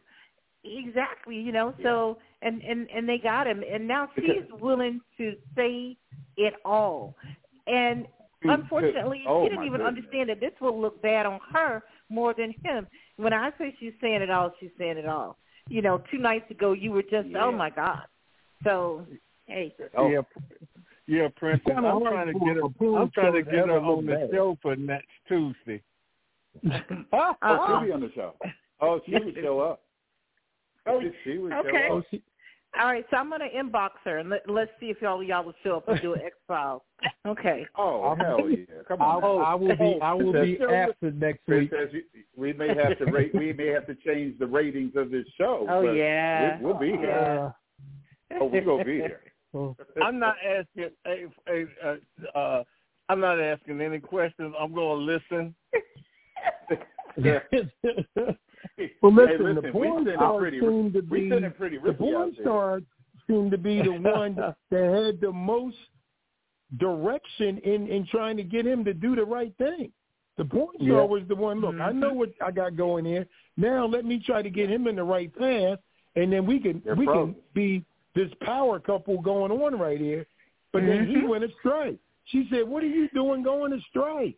[0.63, 1.73] Exactly, you know.
[1.83, 5.97] So and and and they got him, and now she's willing to say
[6.37, 7.15] it all.
[7.67, 8.07] And
[8.43, 9.97] unfortunately, oh, she didn't even goodness.
[9.97, 11.83] understand that this will look bad on her
[12.13, 12.87] more than him.
[13.17, 15.37] When I say she's saying it all, she's saying it all.
[15.69, 17.45] You know, two nights ago you were just, oh, Yeah.
[17.45, 18.03] oh my god.
[18.63, 19.05] So
[19.47, 20.09] hey, Oh.
[20.09, 20.21] Yeah,
[21.07, 21.65] yeah, Princess.
[21.65, 22.95] kinda I'm trying to get her.
[22.97, 24.29] I'm trying to get her a little on the bag.
[24.31, 25.81] show for next Tuesday.
[27.11, 27.67] Oh, Uh-uh.
[27.67, 28.35] she'll be on the show.
[28.79, 29.81] Oh, she would show up.
[30.85, 31.85] Oh, she, she would okay.
[31.87, 32.21] show Oh, she,
[32.79, 33.05] all right.
[33.09, 35.87] So I'm gonna inbox her and let, let's see if y'all y'all will show up
[35.87, 36.81] and do an X Files.
[37.25, 37.65] Okay.
[37.77, 38.81] Oh, I'll hell be- yeah!
[38.87, 39.45] Come I, on.
[39.45, 39.99] I will be.
[40.01, 41.69] I will be Princess, absent next week.
[41.69, 42.01] Princess,
[42.37, 43.33] we may have to rate.
[43.33, 45.65] We may have to change the ratings of this show.
[45.69, 46.59] Oh but yeah.
[46.61, 47.11] we'll, we'll be here.
[47.47, 47.51] Uh,
[48.39, 49.21] Oh, we're gonna be here.
[49.53, 49.75] oh.
[50.01, 50.89] I'm not asking.
[51.05, 52.63] Hey, hey, uh, uh,
[53.09, 54.55] I'm not asking any questions.
[54.59, 55.55] I'm going to listen.
[59.01, 62.83] well, listen, hey, the listen, we porn stars seem to be the porn stars
[63.27, 64.35] seem to be the one
[64.71, 65.77] that had the most
[66.79, 69.91] direction in in trying to get him to do the right thing.
[70.37, 71.03] The porn star Yeah.
[71.03, 71.61] was the one.
[71.61, 71.99] Look, I Mm-hmm.
[71.99, 73.27] know what I got going here.
[73.57, 75.79] Now let me try to get him in the right path,
[76.15, 77.33] and then we can They're we pros.
[77.33, 77.85] can be
[78.15, 80.25] this power couple going on right here.
[80.71, 81.27] But then he Mhm.
[81.27, 81.99] went astray.
[82.25, 84.35] She said, "What are you doing going astray?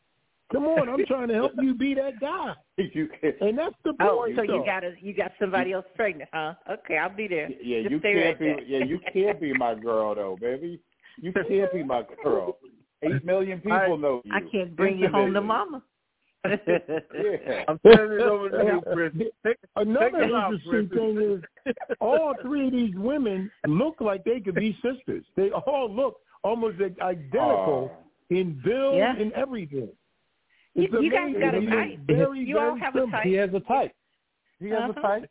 [0.51, 3.93] Come on, I'm trying to help you be that guy." you can, And that's the
[4.01, 4.33] oh, point.
[4.33, 6.53] Oh, so you got a, you got somebody else pregnant, huh?
[6.69, 7.49] Okay, I'll be there.
[7.63, 8.45] yeah, Just you can't right be.
[8.45, 8.61] there.
[8.63, 10.79] Yeah, you can't be my girl though, baby.
[11.21, 12.57] You can't be my girl.
[13.01, 14.31] Eight million people I- know you.
[14.33, 15.81] I can't bring you home to mama.
[16.45, 17.63] Yeah.
[17.67, 19.27] I'm turning it over to you, Princess.
[19.45, 24.23] Take, Another take it out, interesting thing is all three of these women look like
[24.23, 25.25] they could be sisters.
[25.35, 27.97] They all look almost identical Oh.
[28.29, 29.15] in build Yeah.
[29.17, 29.89] and everything.
[30.75, 31.99] You, It's you guys got a type.
[32.05, 33.23] Very, You all very have a type.
[33.23, 33.91] He has a type.
[34.59, 34.93] He has Uh-huh.
[34.99, 35.29] a type.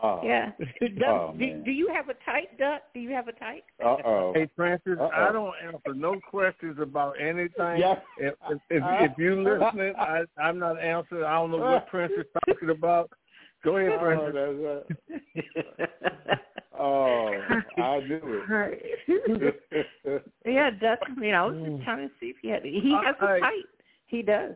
[0.00, 0.20] Oh.
[0.22, 0.52] Yeah.
[0.80, 2.82] Does, Oh, do, do you have a type, Duck?
[2.94, 3.64] Do you have a type?
[3.84, 4.32] Uh oh.
[4.34, 5.10] Hey, Princess, Uh-oh.
[5.12, 7.78] I don't answer no questions about anything.
[7.80, 7.96] Yeah.
[8.18, 11.24] If, if, if, if you listening, I, I'm not answering.
[11.24, 13.10] I don't know what Princess talking about.
[13.64, 14.84] Go ahead, Oh, Princess.
[15.08, 16.00] that's
[16.78, 17.32] oh,
[17.78, 18.20] I knew
[19.08, 20.24] it.
[20.46, 21.00] yeah, Duck.
[21.20, 21.72] You know, I was Mm.
[21.76, 22.62] just trying to see if he had.
[22.64, 23.52] He has I- a type.
[24.08, 24.54] He does.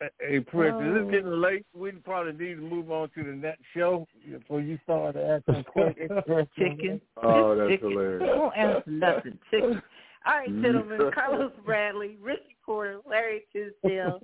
[0.00, 0.96] Hey, hey Princess, Oh.
[1.02, 1.66] it's getting late.
[1.74, 6.10] We probably need to move on to the next show before you start asking questions.
[6.58, 7.00] Chicken.
[7.22, 7.90] oh, that's Chicken.
[7.90, 8.22] hilarious.
[8.22, 9.38] Don't answer nothing.
[9.50, 9.82] Chicken.
[10.26, 10.62] All right, Mm.
[10.62, 11.10] gentlemen.
[11.14, 14.20] Carlos Bradley, Ricky Porter, Larry Tisdale,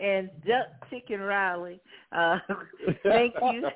[0.00, 1.80] and Duck Chicken Riley.
[2.12, 2.38] Uh,
[3.02, 3.68] thank you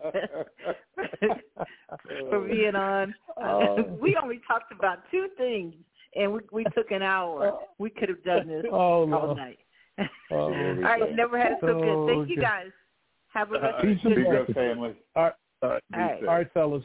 [2.30, 3.14] for being on.
[3.36, 3.82] Oh.
[4.00, 5.74] we only talked about two things,
[6.18, 7.52] and we, we took an hour.
[7.54, 7.60] Oh.
[7.78, 9.34] We could have done this Oh, all no.
[9.34, 9.58] night.
[9.98, 10.06] Oh,
[10.36, 12.06] all right, never had it so good.
[12.06, 12.66] Thank oh, you guys.
[13.32, 14.44] Have a rest Peace of be the and day.
[14.46, 14.94] good, family.
[15.14, 15.32] All right.
[15.62, 16.20] Be All right.
[16.20, 16.28] safe.
[16.28, 16.84] All right, fellas.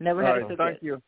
[0.00, 0.42] Never All had right.
[0.42, 0.86] it so Thank good.
[0.86, 1.02] you.